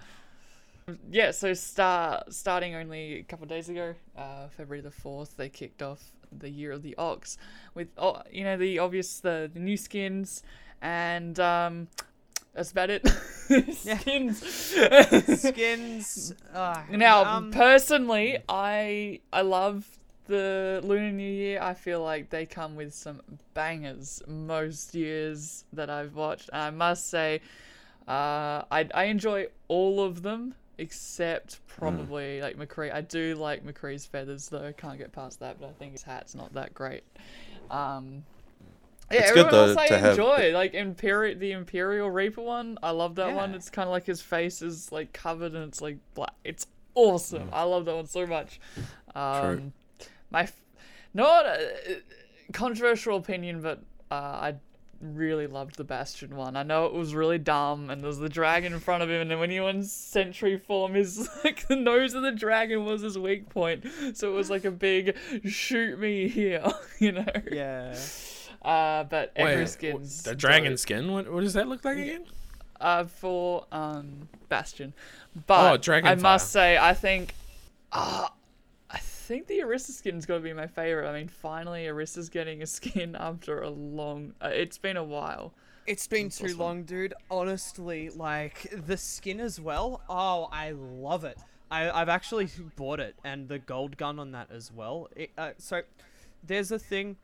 [1.09, 5.49] yeah, so start starting only a couple of days ago, uh, February the fourth, they
[5.49, 7.37] kicked off the Year of the Ox
[7.73, 10.43] with oh, you know the obvious the, the new skins
[10.81, 11.87] and um,
[12.53, 13.07] that's about it.
[13.73, 14.41] Skins.
[15.41, 16.33] Skins.
[16.53, 19.85] Uh, Now, um, personally, I I love
[20.25, 21.61] the Lunar New Year.
[21.61, 23.21] I feel like they come with some
[23.53, 26.49] bangers most years that I've watched.
[26.53, 27.41] And I must say,
[28.07, 32.93] uh, I I enjoy all of them except probably like McCree.
[32.93, 34.73] I do like McCree's feathers though.
[34.77, 37.03] Can't get past that, but I think his hat's not that great.
[37.71, 38.23] Um,
[39.11, 40.51] yeah, It's good, everyone else I have- enjoy.
[40.53, 42.77] Like Imperial, the Imperial Reaper one.
[42.83, 43.53] I love that one.
[43.55, 46.33] It's kind of like his face is like covered and it's like black.
[46.43, 47.49] It's awesome.
[47.53, 48.59] I love that one so much.
[49.15, 49.73] Um,
[50.35, 50.61] my f-
[51.13, 52.01] not a
[52.51, 53.79] controversial opinion, but
[54.11, 54.55] uh, I
[55.01, 56.55] really loved the Bastion one.
[56.57, 59.31] I know it was really dumb, and there's the dragon in front of him, and
[59.31, 63.17] then when he went sentry form, his like the nose of the dragon was his
[63.17, 66.65] weak point, so it was like a big shoot me here,
[66.99, 67.25] you know.
[67.51, 67.95] yeah.
[68.61, 70.79] Uh, but every w- skin's the dragon dope.
[70.79, 71.11] skin.
[71.13, 72.25] What what does that look like again?
[72.81, 74.93] uh, for um Bastion.
[75.47, 76.05] But Oh, Dragonfire.
[76.05, 77.33] I must say, I think,
[77.91, 78.29] uh, I
[79.25, 81.09] think the Arista skin's got to be my favorite.
[81.09, 84.33] I mean, finally, Arista's getting a skin after a long.
[84.41, 85.53] Uh, it's been a while.
[85.87, 86.57] It's been too awesome.
[86.57, 87.13] long, dude.
[87.29, 90.01] Honestly, like the skin as well.
[90.09, 91.37] Oh, I love it.
[91.69, 95.09] I, I've actually bought it, and the gold gun on that as well.
[95.15, 95.81] It, uh, so,
[96.43, 97.17] there's a thing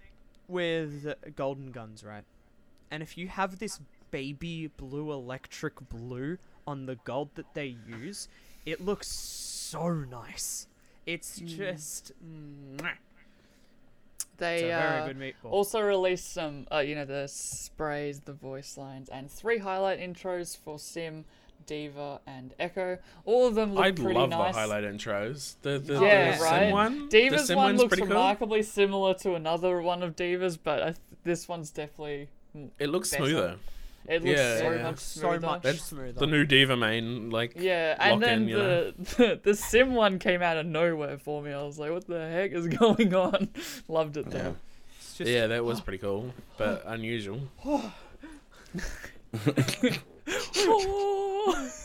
[0.47, 2.23] with golden guns, right?
[2.89, 6.37] And if you have this baby blue electric blue
[6.67, 8.27] on the gold that they use,
[8.65, 10.67] it looks so nice.
[11.05, 12.11] It's just.
[12.23, 12.91] mwah.
[14.37, 15.51] They It's a very uh, good meatball.
[15.51, 20.57] also released some, uh, you know, the sprays, the voice lines, and three highlight intros
[20.57, 21.25] for Sim,
[21.67, 22.97] D.Va, and Echo.
[23.25, 24.55] All of them look I pretty love nice.
[24.55, 25.55] the highlight intros.
[25.61, 26.71] The, the, Yeah, the Sim right.
[26.71, 26.99] one.
[27.09, 28.09] the D.Va's Sim one looks pretty cool.
[28.15, 32.29] remarkably similar to another one of D.Va's, but I th- this one's definitely.
[32.79, 33.25] It looks better.
[33.25, 33.55] smoother.
[34.07, 34.83] It looks Yeah, so yeah.
[34.83, 36.19] much so much That's smoother.
[36.19, 38.91] The new D.Va main, like Yeah, and then in, you know.
[38.91, 41.51] the, the the sim one came out of nowhere for me.
[41.53, 43.49] I was like, "What the heck is going on?"
[43.87, 44.55] Loved it though.
[44.99, 45.83] It's just yeah, that was oh.
[45.83, 47.41] pretty cool, but unusual.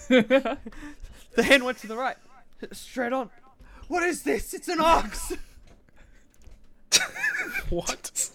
[0.09, 2.16] The hand went to the right.
[2.72, 3.31] Straight on.
[3.88, 4.55] What is this?
[4.55, 5.33] It's an ox!
[7.68, 8.31] What?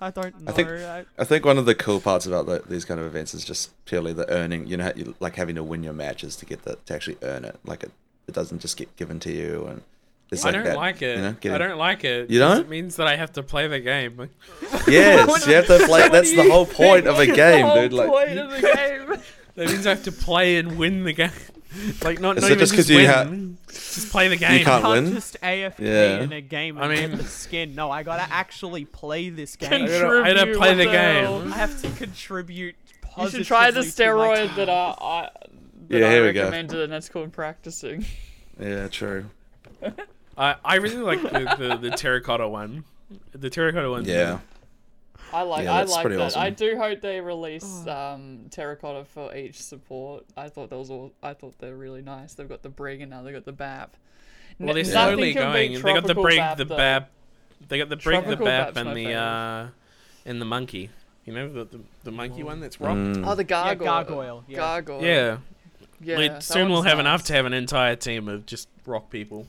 [0.00, 0.50] I don't know.
[0.50, 3.06] I think- I- I think one of the cool parts about the, these kind of
[3.06, 4.66] events is just purely the earning.
[4.66, 7.44] You know, you, like having to win your matches to get the to actually earn
[7.44, 7.58] it.
[7.64, 7.92] Like it,
[8.28, 9.82] it doesn't just get given to you, and
[10.30, 11.16] it's I like don't that, like it.
[11.44, 12.28] You know, I don't like it.
[12.30, 12.60] You don't?
[12.60, 14.28] It means that I have to play the game.
[14.88, 16.08] Yes, you have to play.
[16.08, 17.90] That's the whole point of a game, dude.
[17.92, 18.60] The Like, whole point of the
[19.08, 19.20] game.
[19.54, 21.30] That means I have to play and win the game.
[22.02, 23.06] Like not, Is not it even just 'cause just you win.
[23.06, 24.64] ha- just play the game.
[24.64, 25.14] can't can't win?
[25.14, 26.22] just AFK Yeah.
[26.22, 27.74] in a game I mean- get the skin.
[27.74, 29.72] No, I gotta actually play this game.
[29.84, 31.40] I gotta, I gotta play what the the hell?
[31.42, 31.52] game.
[31.52, 32.76] I have to contribute
[33.18, 35.28] You should try the steroid that I, I uh,
[35.88, 36.40] that Yeah, I here we go.
[36.44, 38.04] recommended, and that's called practicing.
[38.60, 39.26] yeah, true.
[40.38, 42.84] I, I really like the, the, the terracotta one.
[43.32, 44.04] The terracotta one.
[44.04, 44.38] Yeah,
[45.32, 46.36] I like Yeah, I like pretty that.
[46.36, 50.24] I do hope they release um, terracotta for each support.
[50.36, 51.12] I thought that was all.
[51.22, 52.34] I thought they're really nice.
[52.34, 53.96] They've got the brig and now they've got the BAP.
[54.58, 55.72] Well, they're N- slowly going.
[55.72, 56.76] beat They got the brig, BAP, the though.
[56.76, 57.10] bap.
[57.68, 59.68] They got the brig, the Tropical bap, and the uh,
[60.24, 60.90] and the monkey.
[61.24, 62.96] You know the the, the monkey one that's rock.
[62.96, 63.26] Mm.
[63.26, 63.84] Oh, the Yeah, gargoyle.
[63.86, 64.44] gargoyle.
[64.46, 64.56] Yeah.
[64.56, 65.02] Gargoyle.
[65.04, 65.38] Yeah.
[66.00, 66.16] Yeah.
[66.18, 69.46] Like, soon we'll one's have enough to have an entire team of just rock people.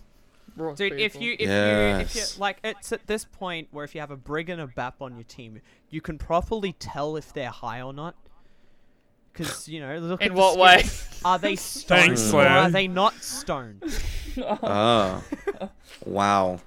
[0.58, 1.28] Rock Dude, if people.
[1.28, 2.36] you if you if Yes.
[2.36, 5.02] you like, it's at this point where if you have a brig and a bap
[5.02, 8.16] on your team, you can properly tell if they're high or not.
[9.32, 10.62] Because you know, look In at what skin.
[10.64, 10.84] way?
[11.24, 13.84] Are they stoned Thanks, or are they not stoned?
[14.40, 15.24] Ah,
[16.06, 16.60] wow,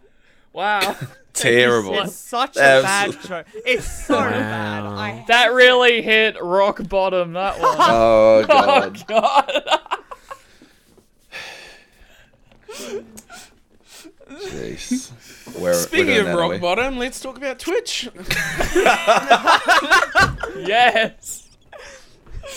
[0.53, 0.97] wow.
[1.33, 1.95] terrible.
[2.01, 2.83] It's such a Abs-
[3.17, 3.47] bad joke.
[3.65, 4.83] It's so bad.
[4.85, 7.35] I That really hit rock bottom.
[7.35, 7.77] That one.
[7.79, 9.63] Oh oh god.
[14.31, 14.41] God.
[14.43, 15.11] Jeez.
[15.61, 16.59] Where, we're Speaking doing of that, rock we?
[16.59, 18.09] bottom, let's talk about Twitch.
[20.59, 21.49] yes.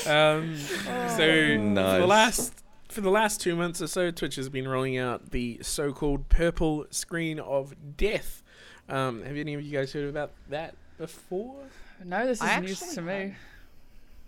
[0.08, 2.54] Um, so for the last
[2.90, 6.86] for the last two months or so, Twitch has been rolling out the so-called purple
[6.92, 8.44] screen of death.
[8.90, 11.56] Um, have any of you guys heard about that before?
[12.04, 13.36] No, this is I news to me.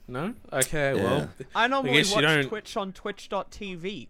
[0.08, 0.34] No.
[0.54, 0.94] Okay.
[0.94, 4.08] Well, I normally guess you watch don't- Twitch on twitch.tv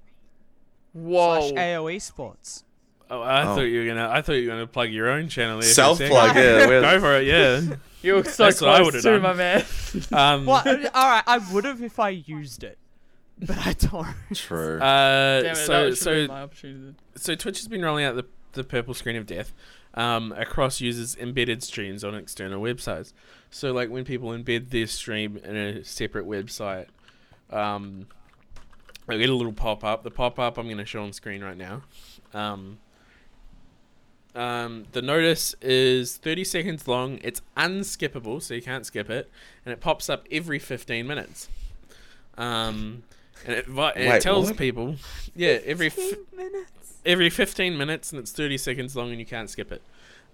[0.93, 1.39] Whoa.
[1.50, 2.64] slash AOE Sports.
[3.09, 3.55] Oh, I Oh.
[3.55, 4.09] thought you were gonna.
[4.09, 5.59] I thought you were gonna plug your own channel.
[5.59, 6.65] There Self plug, yeah.
[6.67, 7.27] Go for it.
[7.27, 7.75] Yeah.
[8.05, 9.21] You were so That's what I close would've to done.
[9.23, 9.65] my man.
[10.11, 10.61] Um, Well,
[10.93, 12.77] all right, I would have if I used it,
[13.39, 14.05] but I don't.
[14.35, 14.75] True.
[14.79, 16.95] Uh, Damn it, so that should be so my opportunity.
[17.15, 19.53] so Twitch has been rolling out the the purple screen of death
[19.95, 23.11] um, across users' embedded streams on external websites.
[23.49, 26.85] So like when people embed their stream in a separate website,
[27.49, 28.05] um,
[29.07, 30.03] they get a little pop up.
[30.03, 31.81] The pop up I'm going to show on screen right now.
[32.35, 32.77] Um,
[34.36, 37.19] um, the notice is 30 seconds long.
[37.24, 39.30] It's unskippable, so you can't skip it,
[39.65, 41.48] and it pops up every 15 minutes.
[42.38, 43.04] Um,
[43.45, 44.58] and it, vi- and it tells what?
[44.58, 44.95] people,
[45.36, 45.98] yeah, every f-
[46.36, 46.71] minutes.
[47.06, 49.82] every 15 minutes, and it's 30 seconds long, and you can't skip it.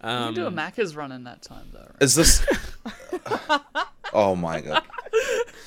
[0.03, 1.79] You Um, can do a Macca's run in that time, though.
[1.79, 2.01] Right?
[2.01, 2.45] Is this?
[4.13, 4.83] oh my god.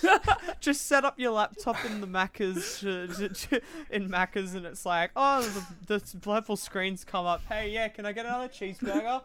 [0.61, 3.59] Just set up your laptop in the Macca's uh,
[3.91, 5.43] in Macca's, and it's like, oh,
[5.87, 7.43] the, the purple screens come up.
[7.49, 9.23] Hey, yeah, can I get another cheeseburger?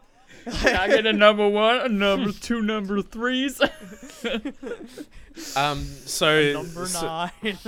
[0.60, 3.60] Can I get a number one, a number two, number threes?
[5.56, 7.58] Um, so, Number so, nine.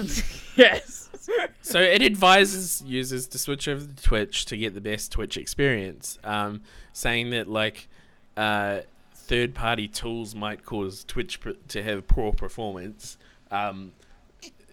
[0.57, 1.02] yes.
[1.63, 6.19] so it advises users to switch over to Twitch to get the best Twitch experience.
[6.25, 7.89] Um, saying that like
[8.37, 8.81] uh,
[9.15, 13.17] third-party tools might cause Twitch pr- to have poor performance.
[13.51, 13.93] Um,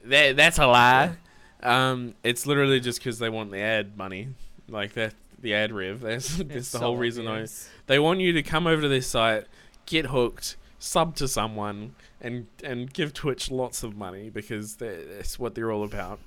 [0.06, 1.18] that that's a lie.
[1.62, 4.30] Um, it's literally just because they want the ad money.
[4.68, 5.14] Like that.
[5.42, 6.00] the ad rev.
[6.02, 7.46] That's, that's the so whole reason I.
[7.88, 9.46] They want you to come over to their site,
[9.86, 15.56] get hooked, sub to someone, and and give Twitch lots of money because that's what
[15.56, 16.20] they're all about.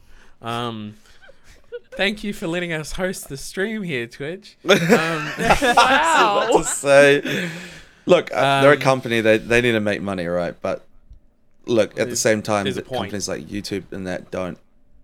[0.42, 0.94] Um,
[1.96, 4.56] thank you for letting us host the stream here, Twitch.
[4.64, 4.78] Um,
[5.62, 6.48] Wow.
[6.58, 7.48] to say.
[8.06, 9.20] Look, uh, they're a Um, company.
[9.20, 10.54] They they need to make money, right?
[10.60, 10.84] But
[11.66, 14.58] look, at the same time, the companies like YouTube and that don't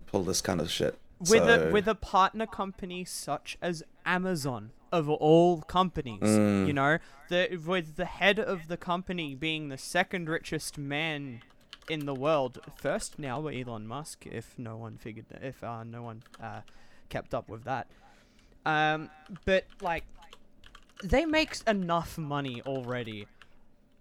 [0.07, 0.97] pull this kind of shit.
[1.19, 6.67] with so, a with a partner company such as Amazon of all companies, Mm.
[6.67, 6.97] you know,
[7.29, 11.41] the with the head of the company being the second richest man
[11.89, 15.83] in the world, first now by Elon Musk, if no one figured that, if uh,
[15.83, 16.61] no one uh,
[17.09, 17.87] kept up with that.
[18.65, 19.09] Um,
[19.45, 20.03] but like,
[21.03, 23.25] they make enough money already.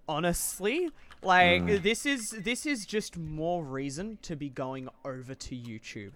[0.09, 0.91] Honestly,
[1.23, 1.83] like Mm.
[1.83, 6.13] this is this is just more reason to be going over to YouTube.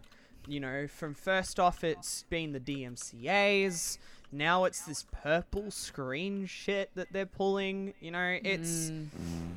[0.47, 3.99] You know, from first off, it's been the DMCA's.
[4.35, 7.93] Now it's this purple screen shit that they're pulling.
[8.01, 9.09] You know, it's Mm.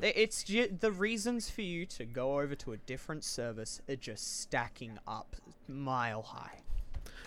[0.02, 4.40] it's ju- the reasons for you to go over to a different service are just
[4.42, 5.34] stacking up
[5.66, 6.60] mile high.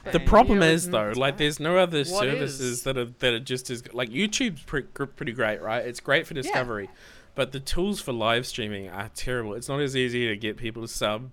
[0.05, 2.83] The And- problem is mm, though, like there's no other What services is?
[2.83, 5.83] that are that are just as like YouTube's pre- pretty great, right?
[5.85, 6.89] It's great for discovery,
[7.35, 9.55] but the tools for live streaming are terrible.
[9.55, 11.31] It's not as easy to get people to sub.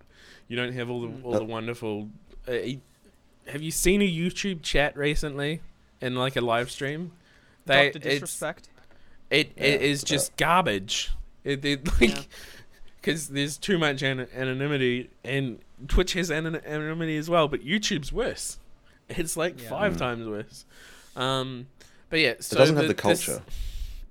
[0.48, 2.08] You don't have all the all the wonderful.
[2.48, 2.52] Uh,
[3.48, 5.60] have you seen a YouTube chat recently
[6.00, 7.12] in like a live stream?
[7.66, 7.96] They Dr.
[8.08, 8.68] it's Disrespect.
[9.30, 11.10] it, Yeah, it is just garbage.
[11.44, 12.28] It, it like
[13.00, 18.12] because there's too much an- anonymity, and Twitch has an- anonymity as well, but YouTube's
[18.12, 18.58] worse.
[19.08, 19.68] It's like Yeah.
[19.68, 19.98] five Mm.
[19.98, 20.64] times worse.
[21.14, 21.66] Um,
[22.10, 23.42] but yeah, so it doesn't have the- the this- culture.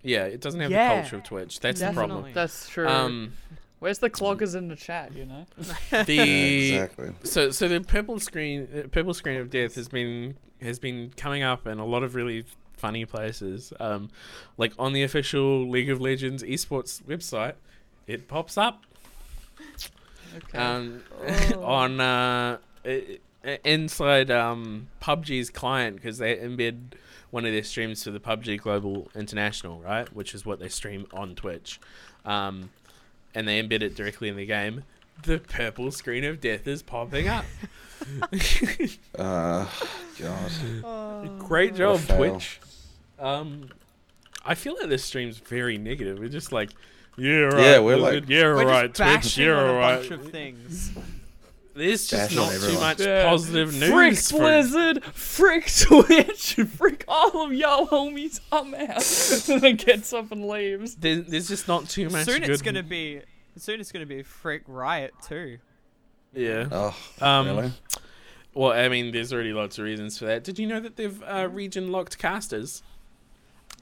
[0.04, 0.95] yeah, it doesn't have Yeah.
[0.95, 1.60] the culture of Twitch.
[1.60, 2.32] That's the problem.
[2.34, 2.88] That's true.
[2.88, 3.34] Um,
[3.80, 5.13] Where's the cloggers in the chat?
[5.13, 5.45] You know.
[6.06, 7.12] the Yeah, exactly.
[7.24, 11.44] so so the purple screen uh, purple screen of death has been has been coming
[11.44, 12.46] up in a lot of really
[12.78, 14.10] funny places um
[14.58, 17.54] like on the official league of legends esports website
[18.06, 18.84] it pops up
[20.36, 20.58] Okay.
[20.58, 21.02] um
[21.56, 21.63] Oh.
[21.63, 22.58] on uh
[23.63, 26.94] inside um PUBG's client because they embed
[27.32, 30.12] one of their streams to the PUBG Global Invitational, right?
[30.13, 31.80] Which is what they stream on Twitch.
[32.26, 32.70] Um
[33.34, 34.84] and they embed it directly in the game.
[35.23, 37.45] The purple screen of death is popping up.
[39.17, 39.65] Uh,
[40.19, 41.39] God.
[41.39, 42.01] Great job.
[42.08, 42.60] Twitch.
[43.17, 43.69] Um,
[44.45, 46.19] I feel like this stream's very negative.
[46.19, 46.71] We're just like,
[47.17, 47.60] yeah, right.
[47.62, 48.93] Yeah, we're Blizzard, like- yeah, We're right.
[48.93, 49.95] just Twitch, bashing yeah, on a right.
[50.10, 50.91] bunch of things.
[51.73, 53.30] There's just Bashing not too much Yeah.
[53.30, 53.89] positive news.
[53.91, 58.39] Frick for- Blizzard, frick Twitch, frick all of y'all homies.
[58.51, 59.49] I'm out.
[59.49, 60.95] and then gets up and leaves.
[60.95, 62.25] There, there's just not too much.
[62.25, 62.49] Soon good...
[62.49, 63.21] it's gonna be.
[63.58, 65.58] Soon it's gonna be a freak Riot too.
[66.34, 66.68] Yeah.
[66.72, 67.72] Oh, Um, really?
[68.54, 70.44] Well, I mean, there's already lots of reasons for that.
[70.44, 72.84] Did you know that they've uh, region locked casters?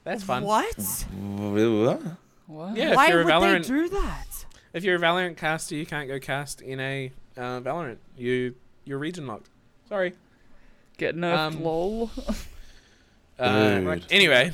[0.03, 0.43] That's fun.
[0.43, 0.75] What?
[1.15, 2.01] What?
[2.47, 2.75] What?
[2.75, 4.45] Yeah, if Why you're a would Valorant, they do that?
[4.73, 7.97] if you're a Valorant caster, you can't go cast in a uh, Valorant.
[8.17, 8.55] You
[8.85, 9.49] you're region locked.
[9.89, 10.13] Sorry.
[10.97, 12.11] Get nerfed, Um, lol.
[13.39, 14.05] Uh, Dude.
[14.11, 14.51] anyway,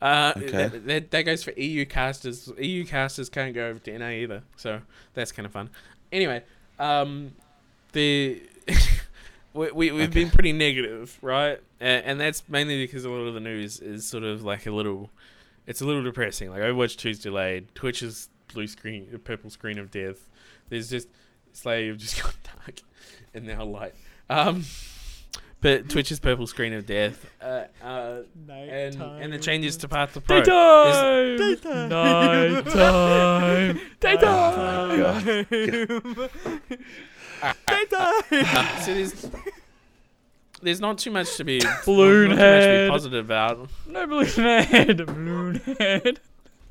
[0.00, 0.50] uh, Okay.
[0.50, 2.50] that, that, that goes for EU casters.
[2.58, 4.80] EU casters can't go over to NA either, so
[5.14, 5.70] that's kind of fun.
[6.12, 6.42] Anyway,
[6.78, 7.32] um,
[7.92, 8.42] the
[9.54, 11.60] we, we we've been pretty negative, right?
[11.80, 14.70] And, and that's mainly because a lot of the news is sort of like a
[14.70, 15.10] little,
[15.66, 16.50] it's a little depressing.
[16.50, 20.28] Like Overwatch 2's delayed, Twitch's blue screen, purple screen of death.
[20.68, 21.08] There's just
[21.52, 22.80] Slave just got dark
[23.34, 23.94] and now light.
[24.28, 24.64] Um,
[25.60, 30.20] but Twitch's purple screen of death, uh, uh, and and the changes to Path to
[30.20, 30.38] Pro.
[30.38, 30.46] is-
[31.40, 31.88] Daytime!
[31.88, 33.80] Nighttime!
[34.00, 36.28] Daytime!
[37.42, 37.54] Uh,
[38.80, 39.30] so there's
[40.62, 42.90] there's not too much to be Balloon not, not too much to be head.
[42.90, 43.68] positive about.
[43.86, 45.06] No balloon head!
[45.06, 46.20] Balloon head!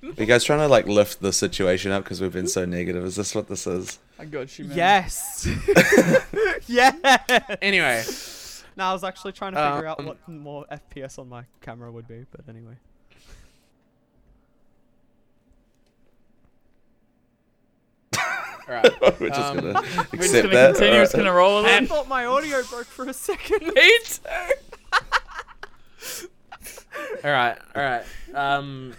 [0.03, 3.03] Are you guys trying to like lift the situation up because we've been so negative?
[3.03, 3.97] Is this what this is?
[4.19, 4.77] I got you, man.
[4.77, 5.49] Yes.
[6.67, 6.91] yeah.
[7.63, 8.03] Anyway,
[8.79, 11.91] No, I was actually trying to figure out Um, what more FPS on my camera
[11.91, 12.77] would be, but anyway.
[18.17, 18.91] all right.
[19.19, 20.71] We're just Um, gonna We're just accept gonna that.
[20.75, 23.61] continue, we're just gonna roll with I thought my audio broke for a second.
[23.75, 24.19] Me too!
[27.23, 28.03] All right, all right.
[28.33, 28.93] Um,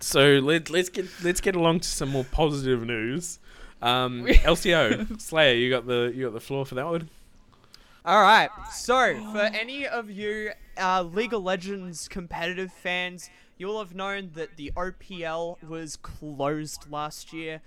[0.00, 3.38] so let let's get let's get along to some more positive news.
[3.80, 7.08] Um, LCO Slayer, you got the you got the floor for that one.
[8.04, 8.48] All right.
[8.72, 13.28] So, for any of you uh, League of Legends competitive fans,
[13.58, 17.60] you'll have known that the OPL was closed last year.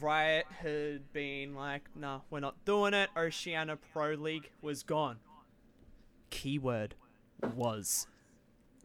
[0.00, 3.10] Riot had been like, nah, we're not doing it.
[3.16, 5.16] Oceania Pro League was gone.
[6.30, 6.94] Keyword
[7.56, 8.06] was.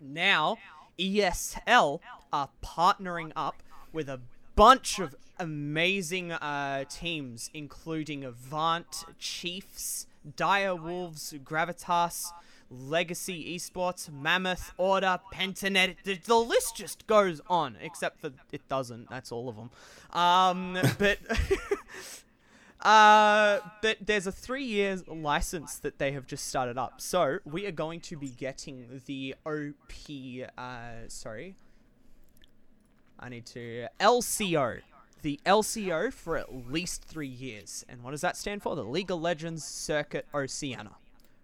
[0.01, 0.58] Now,
[0.97, 1.99] ESL
[2.34, 3.62] are partnering up
[3.93, 4.22] with a
[4.56, 12.32] bunch of amazing uh, teams, including Avant, Chiefs, Dire Wolves, Gravitas,
[12.69, 15.95] Legacy Esports, Mammoth, Order, Pentanet.
[16.03, 19.09] The, the list just goes on, except for it doesn't.
[19.09, 19.69] That's all of them.
[20.11, 21.19] Um, but.
[22.82, 27.01] Uh, but there's a three year license that they have just started up.
[27.01, 30.51] So we are going to be getting the OP.
[30.55, 31.55] Uh, sorry,
[33.19, 34.82] I need to LCO.
[35.26, 37.84] The LCO for at least three years.
[37.89, 38.76] And what does that stand for?
[38.76, 40.91] The League of Legends Circuit Oceania.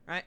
[0.07, 0.23] Right?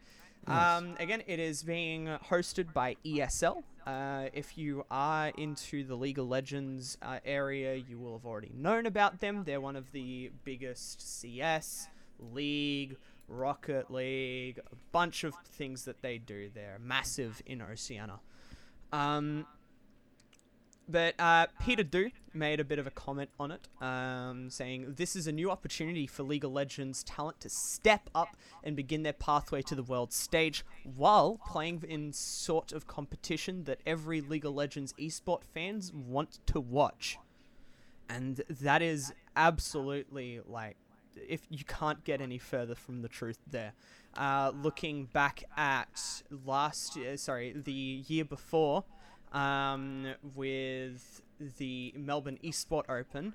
[0.48, 3.62] Um, again, it is being hosted by ESL.
[3.86, 8.50] Uh, if you are into the League of Legends uh, area, you will have already
[8.56, 9.44] known about them.
[9.44, 11.86] They're one of the biggest CS,
[12.18, 12.96] League,
[13.28, 16.50] Rocket League, a bunch of things that they do.
[16.52, 18.18] They're massive in Oceania.
[18.92, 19.46] Um,
[20.88, 25.16] but uh, Peter Do made a bit of a comment on it, um, saying this
[25.16, 29.12] is a new opportunity for League of Legends talent to step up and begin their
[29.12, 30.64] pathway to the world stage
[30.96, 36.60] while playing in sort of competition that every League of Legends esport fans want to
[36.60, 37.18] watch.
[38.08, 40.76] And that is absolutely like
[41.28, 43.72] if you can't get any further from the truth there.
[44.16, 47.72] Uh, looking back at last year, sorry, the
[48.06, 48.84] year before,
[49.34, 51.22] um, with
[51.58, 53.34] the Melbourne Esport Open,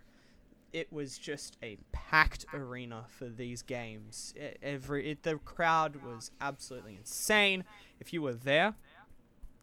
[0.71, 4.33] it was just a packed arena for these games.
[4.37, 7.63] E- every it, the crowd was absolutely insane.
[7.99, 8.75] If you were there,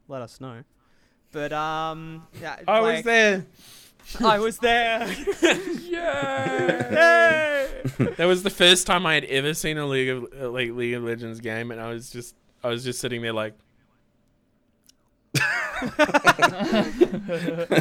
[0.08, 0.64] let us know.
[1.32, 3.46] But um, yeah, I was there.
[4.20, 5.06] I was there.
[5.86, 7.68] Yeah.
[7.98, 11.04] that was the first time I had ever seen a League of like League of
[11.04, 13.54] Legends game, and I was just I was just sitting there like,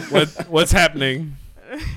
[0.09, 1.37] what what's happening?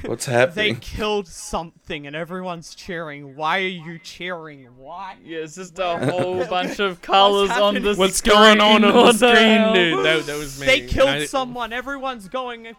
[0.06, 0.74] What's happening?
[0.74, 3.36] they killed something, and everyone's cheering.
[3.36, 4.64] Why are you cheering?
[4.76, 5.16] Why?
[5.22, 7.98] Yeah, it's just a whole bunch of colors on the happening?
[7.98, 8.34] What's screen.
[8.34, 10.04] going on on the screen, dude?
[10.04, 10.66] That, that was me.
[10.66, 11.72] They killed I- someone.
[11.72, 12.74] Everyone's going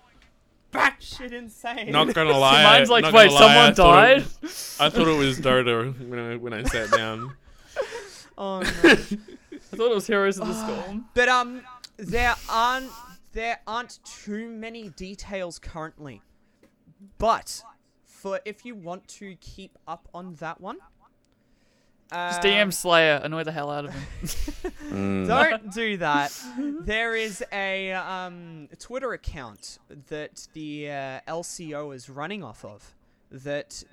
[0.74, 1.92] batshit insane.
[1.92, 2.64] Not gonna lie.
[2.64, 4.18] Mine's like, not wait, gonna I someone thought died?
[4.18, 7.34] it- I thought it was Dota when I, when I sat down.
[8.38, 8.64] Oh, no.
[8.64, 8.66] I
[9.76, 10.54] thought it was Heroes of the
[10.84, 11.06] Storm.
[11.14, 11.62] But um,
[11.98, 12.90] there aren't
[13.32, 16.22] there aren't too many details currently.
[17.18, 17.64] But
[18.06, 20.78] for if you want to keep up on that one,
[22.12, 24.04] Just uh, DM Slayer, annoy the hell out of him.
[24.90, 25.28] Mm.
[25.28, 26.36] Don't do that.
[26.58, 29.78] There is a um, Twitter account
[30.08, 32.96] that the uh, LCO is running off of
[33.30, 33.84] that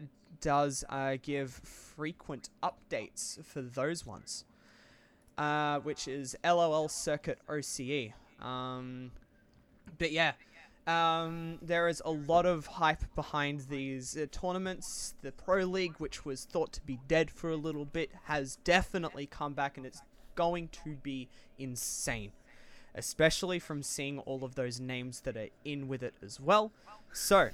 [0.41, 4.47] does uh, give frequent updates for those ones,
[5.37, 8.15] uh, which is LOL Circuit OCE.
[8.41, 9.11] Um,
[9.99, 10.33] but yeah.
[10.87, 15.15] Um, there is a lot of hype behind these uh, tournaments.
[15.21, 19.27] The Pro League, which was thought to be dead for a little bit, has definitely
[19.27, 20.03] come back and it's
[20.37, 21.29] going to be
[21.59, 22.31] insane.
[22.95, 26.71] Especially from seeing all of those names that are in with it as well.
[27.13, 27.51] So,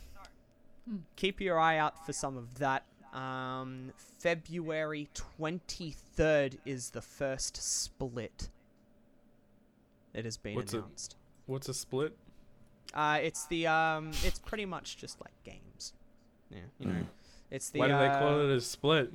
[1.17, 2.85] keep your eye out for some of that.
[3.15, 8.51] Um, February 23rd is the first split.
[10.15, 11.17] It has been What's announced.
[11.47, 12.17] What's a split?
[12.95, 15.93] Uh, it's the um, it's pretty much just like games.
[16.51, 17.07] Yeah, you know, Mm.
[17.51, 17.79] it's the.
[17.81, 19.13] Why do they call uh, it a split?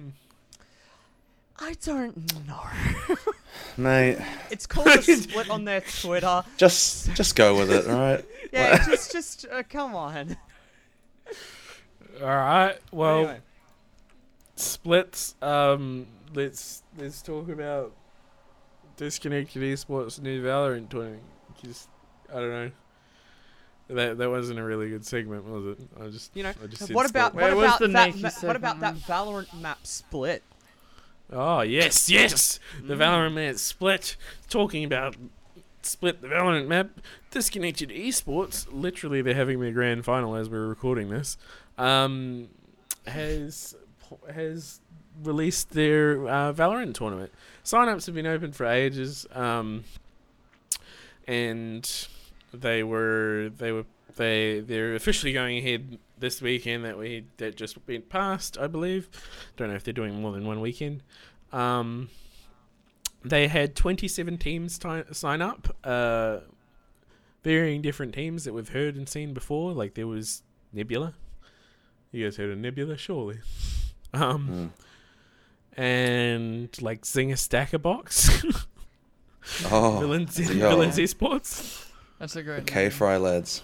[1.60, 2.62] I don't know.
[3.78, 4.20] Mate,
[4.52, 6.44] It's called a split on their Twitter.
[6.58, 8.26] just just go with it, alright?
[8.54, 10.38] Yeah, just just uh, come on.
[12.22, 12.78] All right.
[12.92, 13.40] Well, Anyway,
[14.56, 15.36] splits.
[15.42, 17.92] Um, let's let's talk about
[18.96, 21.24] disconnected esports new Valorant tournament.
[21.64, 21.90] Just
[22.30, 22.72] I don't know.
[23.90, 25.78] That that wasn't a really good segment, was it?
[26.02, 27.94] I just you know, I just what about what about the that?
[28.16, 28.96] Nike Ma- what about that?
[28.96, 30.44] Valorant map split?
[31.32, 32.60] Oh yes, yes.
[32.84, 33.00] The Mm.
[33.00, 34.18] Valorant map split.
[34.50, 35.16] Talking about
[35.82, 36.90] split the Valorant map.
[37.32, 38.68] Disconnected esports.
[38.72, 41.38] Literally, they're having their grand final as we're recording this.
[41.78, 42.50] Um,
[43.06, 43.74] has
[44.34, 44.82] has
[45.24, 47.32] released their uh, Valorant tournament.
[47.64, 49.26] Sign-ups have been open for ages.
[49.34, 49.84] Um,
[51.28, 52.08] and
[52.54, 53.86] they were they were
[54.16, 59.10] they they're officially going ahead this weekend that we that just went past, I believe.
[59.56, 61.04] Don't know if they're doing more than one weekend.
[61.52, 62.10] Um,
[63.24, 66.40] they had 27 teams ti sign up, uh,
[67.44, 69.72] varying different teams that we've heard and seen before.
[69.74, 70.44] Like there was
[70.74, 71.14] Nebula.
[72.12, 73.40] You guys heard of Nebula, surely.
[74.14, 74.72] Um,
[75.78, 75.82] Mm.
[75.84, 78.44] and like Zinger Stacker Box.
[79.72, 80.38] Oh, Villains.
[80.38, 81.87] Villains Esports.
[82.20, 82.66] That's a great.
[82.68, 82.90] K.
[82.90, 83.64] Fry lads.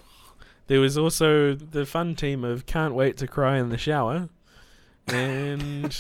[0.68, 4.30] There was also the fun team of Can't Wait to Cry in the Shower
[5.08, 5.98] and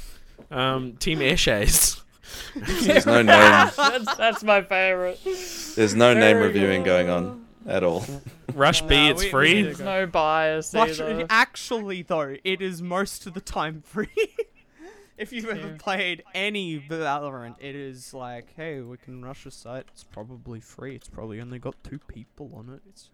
[0.50, 2.00] um, Team Airshades.
[2.54, 3.26] There's no name.
[3.26, 5.18] that's that's my favorite.
[5.76, 7.06] There's no name reviewing good.
[7.06, 8.04] going on at all.
[8.54, 9.54] Rush B, Nah, it's we- we free.
[9.54, 11.26] need There's no bias Rush- either.
[11.30, 14.08] actually, though, it is most of the time free.
[15.16, 15.76] If you've ever Yeah.
[15.78, 19.86] played any Valorant, it is like, hey, we can rush a site.
[19.92, 20.94] It's probably free.
[20.94, 22.80] It's probably only got two people on it.
[22.88, 23.10] It's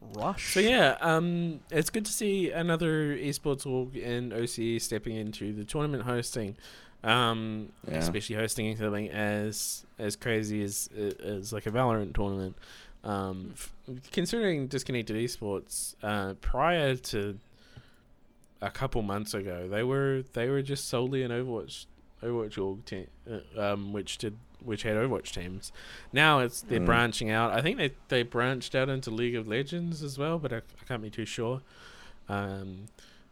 [0.00, 0.52] rush.
[0.54, 5.64] So yeah, um, it's good to see another esports org in OCE stepping into the
[5.64, 6.56] tournament hosting,
[7.04, 7.98] um, Yeah.
[7.98, 10.88] especially hosting something as as crazy as
[11.24, 12.56] as like a Valorant tournament.
[13.04, 13.72] Um, f-
[14.12, 17.38] considering disconnected esports, uh, prior to
[18.62, 21.84] a couple months ago, they were they were just solely an Overwatch
[22.22, 25.72] Overwatch org team, uh, um, which did which had Overwatch teams.
[26.12, 26.86] Now it's they're Mm.
[26.86, 27.52] branching out.
[27.52, 30.84] I think they they branched out into League of Legends as well, but I, I
[30.88, 31.60] can't be too sure.
[32.28, 32.86] Um,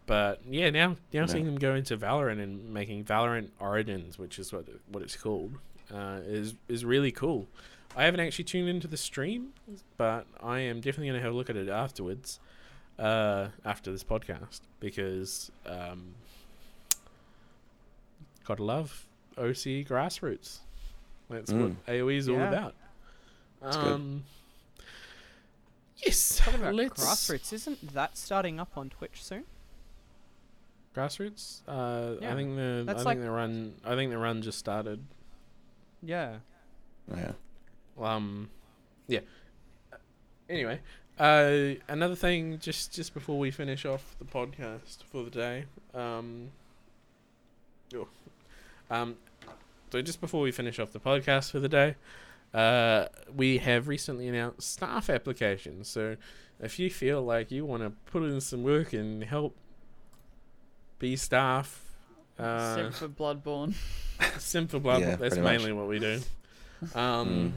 [0.06, 1.26] but yeah, now now Yeah.
[1.26, 5.52] seeing them go into Valorant and making Valorant Origins, which is what what it's called,
[5.94, 7.46] uh, is is really cool.
[7.96, 9.52] I haven't actually tuned into the stream,
[9.96, 12.38] but I am definitely going to have a look at it afterwards,
[13.00, 16.14] uh, after this podcast, because um,
[18.46, 19.06] gotta love
[19.38, 20.58] OC grassroots.
[21.28, 21.60] That's Mm.
[21.62, 22.74] what AOE is all about.
[23.62, 23.86] That's good.
[23.92, 24.24] Um,
[25.96, 29.44] yes, Talking about let's Grassroots, isn't that starting up on Twitch soon?
[30.96, 31.60] grassroots.
[31.68, 35.04] Uh, I think the I think like- the run I think the run just started.
[36.02, 36.38] Yeah.
[37.14, 37.32] Yeah.
[37.98, 38.50] Um,
[39.06, 39.20] yeah.
[40.48, 40.80] Anyway,
[41.20, 45.64] uh, another thing, just just before we finish off the podcast for the day,
[45.94, 46.48] um,
[47.94, 48.08] oh,
[48.90, 49.16] um,
[49.92, 51.96] so just before we finish off the podcast for the day,
[52.54, 55.88] uh, we have recently announced staff applications.
[55.88, 56.16] So,
[56.60, 59.54] if you feel like you want to put in some work and help
[60.98, 61.84] be staff,
[62.38, 63.74] uh, Except for Bloodborne.
[64.38, 65.52] Sim for Blood, Yeah, that's pretty much.
[65.58, 66.20] mainly what we do.
[66.94, 67.52] Um,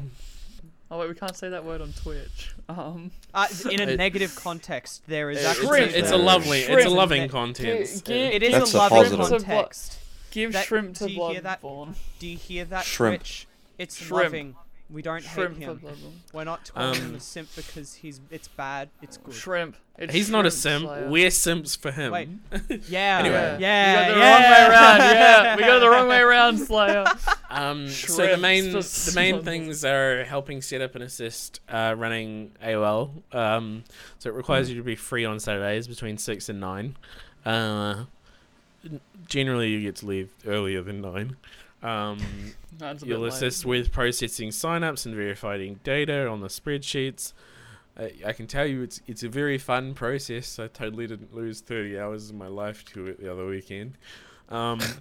[0.94, 2.54] Oh wait, we can't say that word on Twitch.
[2.70, 5.80] Um, Uh, in a It- negative context, there is It's, actually.
[5.82, 6.24] it's, it's a Shrimp.
[6.24, 8.02] lovely, it's a loving Gi- content.
[8.06, 9.46] gi- It is That's a a loving positive.
[9.48, 9.98] context.
[10.30, 11.64] give That- shrimp to do you hear that?
[11.64, 11.96] Bloodborne.
[12.20, 13.22] Do you hear that, Shrimp.
[13.22, 13.48] Twitch?
[13.80, 14.12] It's Shrimp.
[14.26, 14.56] loving.
[14.94, 15.80] We don't Shrimp hate him.
[15.80, 16.12] Bloodborne.
[16.34, 18.22] We're not calling him Um, a simp because he's.
[18.30, 18.90] It's bad.
[19.02, 19.34] It's good.
[19.34, 19.76] Shrimp.
[19.98, 20.86] It's He's not a shrimp simp.
[20.86, 21.10] slayer.
[21.10, 22.12] We're simps for him.
[22.12, 22.30] Wait.
[22.88, 23.18] Yeah.
[23.20, 23.58] Anyway.
[23.60, 24.08] Yeah.
[24.10, 24.32] we got the yeah.
[24.32, 25.00] wrong way around.
[25.00, 27.06] Yeah, we got the wrong way around, Slayer.
[27.50, 29.44] Um, so the Shrimps main for the main simp.
[29.46, 33.12] things are helping set up and assist uh, running AOL.
[33.34, 33.84] Um,
[34.20, 36.96] so it requires you to be free on Saturdays between six and nine.
[37.46, 38.06] Uh,
[38.86, 41.36] n- generally, you get to leave earlier than nine.
[41.84, 42.20] Um,
[42.82, 43.34] You'll bit late.
[43.34, 47.34] assist with processing signups and verifying data on the spreadsheets.
[47.96, 50.58] Uh, I can tell you it's it's a very fun process.
[50.58, 53.98] I totally didn't lose 30 hours of my life to it the other weekend.
[54.50, 54.80] Um,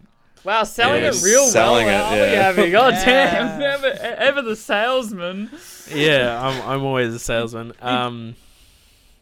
[0.45, 2.13] Wow, selling Yeah, it real selling well.
[2.15, 2.49] it, aren't yeah.
[2.63, 2.71] Abby?
[2.73, 3.59] God Yeah.
[3.59, 5.51] damn, ever, ever the salesman.
[5.95, 7.73] yeah, I'm I'm always a salesman.
[7.81, 8.35] Um,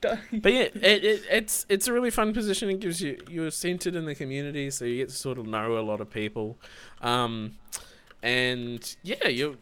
[0.00, 2.70] but yeah, it, it it's it's a really fun position.
[2.70, 5.78] It gives you you're centered in the community, so you get to sort of know
[5.78, 6.56] a lot of people.
[7.02, 7.56] Um,
[8.22, 9.56] and yeah, you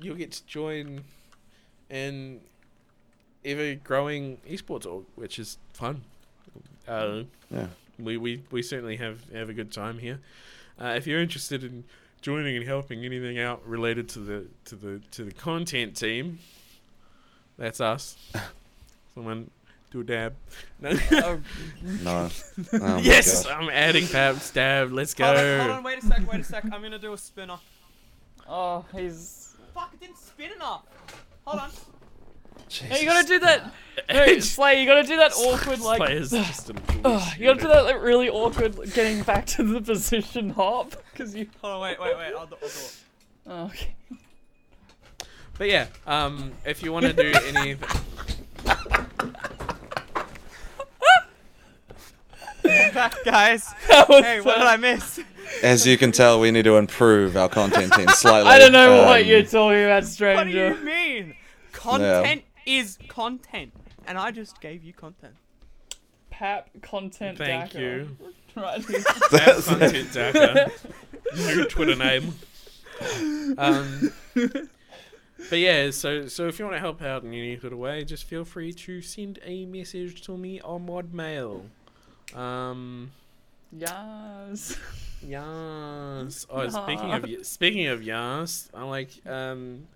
[0.00, 1.02] you'll get to join
[1.90, 2.40] an
[3.44, 6.02] ever growing esports org, which is fun.
[6.88, 7.66] Uh, Yeah.
[7.98, 10.18] we, we, we certainly have, have a good time here.
[10.80, 11.84] Uh, if you're interested in
[12.20, 16.38] joining and helping anything out related to the to the to the content team,
[17.56, 18.16] that's us.
[19.14, 19.50] Someone
[19.94, 20.34] do a dab.
[20.80, 20.98] No.
[21.12, 21.40] Oh,
[21.82, 22.28] No.
[22.72, 23.52] Oh yes, gosh.
[23.52, 24.90] I'm adding Pab's dab.
[24.92, 25.24] Let's go.
[25.24, 26.64] Hold on, hold on, wait a sec, wait a sec.
[26.64, 27.58] I'm gonna do a spinner.
[28.48, 29.54] oh, he's.
[29.72, 30.82] Fuck, it didn't spin enough.
[31.46, 31.70] Hold on.
[32.68, 33.72] Hey, you gotta do that.
[34.12, 35.98] No, Slay, you gotta do that awkward, like.
[35.98, 39.80] Players just a little you gotta do that like, really awkward getting back to the
[39.80, 41.46] position hop because you.
[41.60, 42.32] Hold on, wait, wait, wait.
[42.36, 42.96] I'll do, I'll do it.
[43.46, 43.94] Oh, okay.
[45.56, 47.76] But yeah, um, if you want to do any,
[53.24, 53.72] guys.
[53.88, 55.20] That was Hey, what did I miss?
[55.62, 58.50] As you can tell, we need to improve our content team slightly.
[58.50, 60.70] I don't know what Um, you're talking about, stranger.
[60.70, 61.34] What do you mean?
[61.72, 63.72] Content is content,
[64.06, 65.34] and I just gave you content.
[66.30, 67.38] Pap content.
[67.38, 67.78] thank Daka.
[67.80, 68.16] you.
[68.56, 68.84] Right.
[69.30, 70.70] Pap content Daka.
[71.36, 72.34] New Twitter name.
[73.58, 77.78] Um, but yeah, so so if you want to help out in any sort of
[77.78, 81.62] way, just feel free to send a message to me on Modmail.
[82.34, 83.10] Um,
[83.76, 84.76] yes.
[85.26, 86.46] Yes.
[86.50, 89.86] Oh, speaking of speaking of yes, I like um,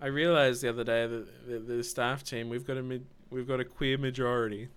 [0.00, 3.46] I realized the other day that the, the staff team we've got a mid, we've
[3.46, 4.68] got a queer majority.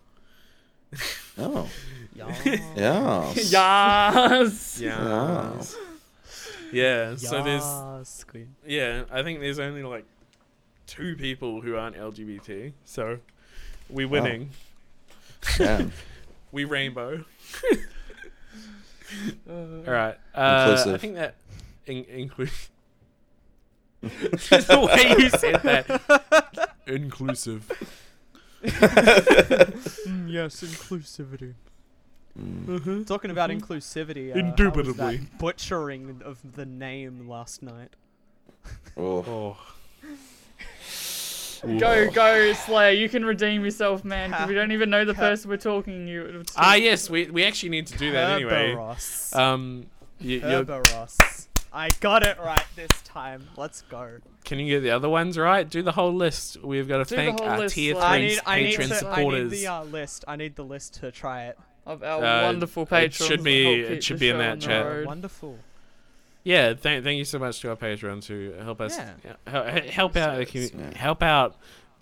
[1.37, 1.67] Oh,
[2.15, 2.33] Yeah.
[2.75, 3.33] yeah.
[3.35, 4.79] yes.
[4.79, 5.61] Yeah.
[6.71, 7.15] Yeah.
[7.15, 8.55] So there's Yes, queen.
[8.65, 10.05] yeah, I think there's only like
[10.87, 12.73] two people who aren't LGBT.
[12.85, 13.17] So
[13.89, 14.49] we're winning.
[15.57, 15.91] Damn.
[16.55, 17.25] We rainbow.
[19.49, 20.15] Uh, All right.
[20.33, 21.35] Uh, I think that
[21.85, 22.49] in- include
[24.01, 26.71] the way you said that.
[26.87, 27.69] Inclusive.
[28.63, 31.55] Mm, yes, inclusivity.
[32.39, 33.05] Mm.
[33.05, 35.27] Talking about inclusivity, uh, Indubitably.
[35.37, 37.89] butchering of the name last night.
[38.95, 39.25] Oh.
[39.27, 39.57] Oh.
[41.79, 42.91] Go, go, Slayer.
[42.91, 44.31] You can redeem yourself, man.
[44.31, 46.07] 'cause we don't even know the Ca- person we're talking.
[46.07, 46.25] You.
[46.25, 47.09] it's- Ah, yes.
[47.09, 48.73] We we actually need to do that anyway.
[48.75, 49.35] Kerberos.
[49.35, 49.87] Um,
[50.19, 51.47] you, you're, Kerberos.
[51.73, 53.47] I got it right this time.
[53.57, 54.19] Let's go.
[54.45, 55.67] can you get the other ones right?
[55.69, 56.63] Do the whole list.
[56.63, 58.59] We've got to Do the thank whole our list, tier like- I three need, I
[58.59, 59.51] need, patron to, I supporters.
[59.51, 60.25] need the uh, list.
[60.27, 61.57] I need the list to try it.
[61.87, 63.27] of our Uh, wonderful it patrons.
[63.27, 64.85] should that be- help it keep should the be in show that on the chat.
[64.85, 65.05] road.
[65.05, 65.59] Wonderful.
[66.45, 69.13] Yeah, thank thank you so much to our patrons who help us Yeah.
[69.47, 70.97] hel- help out the commu- Yeah.
[70.97, 71.55] help out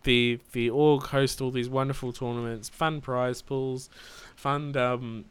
[0.04, 3.90] the the org host all these wonderful tournaments, fun prize pools,
[4.36, 5.26] fund um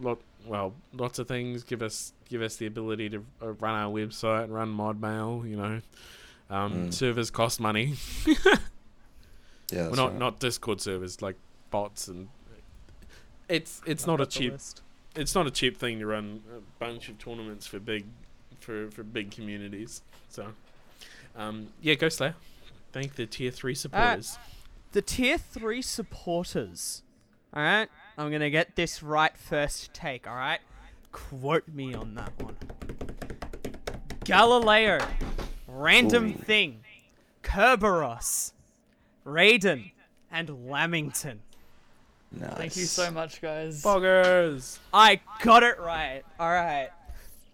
[0.00, 1.62] lot well lots of things.
[1.62, 5.44] Give us give us the ability to uh, run our website, and run mod mail.
[5.46, 5.80] You know,
[6.50, 6.92] um, Mm.
[6.94, 7.94] servers cost money.
[9.70, 10.18] Yeah, well, not right.
[10.18, 11.36] not Discord servers like
[11.70, 12.28] bots and.
[13.50, 14.82] It's it's I've not a cheap list.
[15.14, 18.06] it's not a cheap thing to run a bunch of tournaments for big
[18.60, 20.02] for for big communities.
[20.28, 20.48] So
[21.36, 22.34] um yeah, go Slayer.
[22.92, 24.38] Thank the tier three supporters.
[24.92, 27.02] The tier three supporters.
[27.52, 30.26] All right, I'm gonna get this right first take.
[30.26, 30.60] All right,
[31.12, 32.56] quote me on that one.
[34.24, 34.98] Galileo,
[35.66, 36.34] random Ooh.
[36.34, 36.80] thing,
[37.42, 38.52] Kerberos,
[39.24, 39.92] Raiden,
[40.30, 41.40] and Lamington.
[42.30, 42.54] Nice.
[42.54, 43.82] Thank you so much, guys.
[43.82, 44.78] Boggers.
[44.92, 46.22] I got it right.
[46.38, 46.90] All right,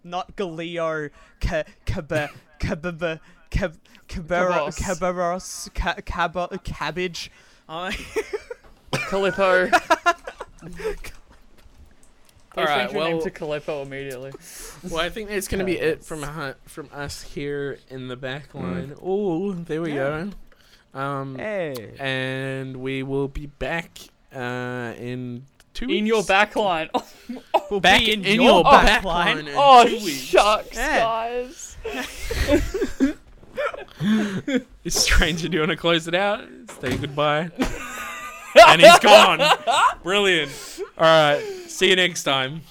[0.05, 1.09] not Galileo,
[1.41, 2.29] Ka Kaba
[2.59, 3.75] Kababa Kab
[4.07, 4.99] Kaberos Cabos.
[4.99, 7.31] Kaberos Ca- Cabo Cabbage.
[7.67, 7.91] Uh,
[8.93, 9.71] Calippo.
[12.57, 14.31] All Please right, change your name to Calippo immediately.
[14.89, 18.15] Well, I think that's going to be it from hu- from us here in the
[18.15, 18.95] back line.
[19.03, 20.29] Oh, there we Yeah.
[20.93, 20.99] go.
[20.99, 21.91] Um, hey.
[21.99, 23.99] and we will be back
[24.33, 25.45] uh, in
[25.75, 26.07] two In weeks.
[26.07, 26.89] your backline.
[26.95, 27.05] Oh,
[27.69, 29.37] We'll back be in, in your, your back backline line.
[29.47, 30.17] in oh two weeks.
[30.17, 30.99] shucks, Yeah.
[30.99, 31.77] guys.
[34.83, 36.43] Is stranger do you want to close it out?
[36.81, 37.49] Say goodbye.
[38.67, 39.41] and he's gone.
[40.03, 40.51] Brilliant.
[40.97, 41.41] All right.
[41.67, 42.61] See you next time.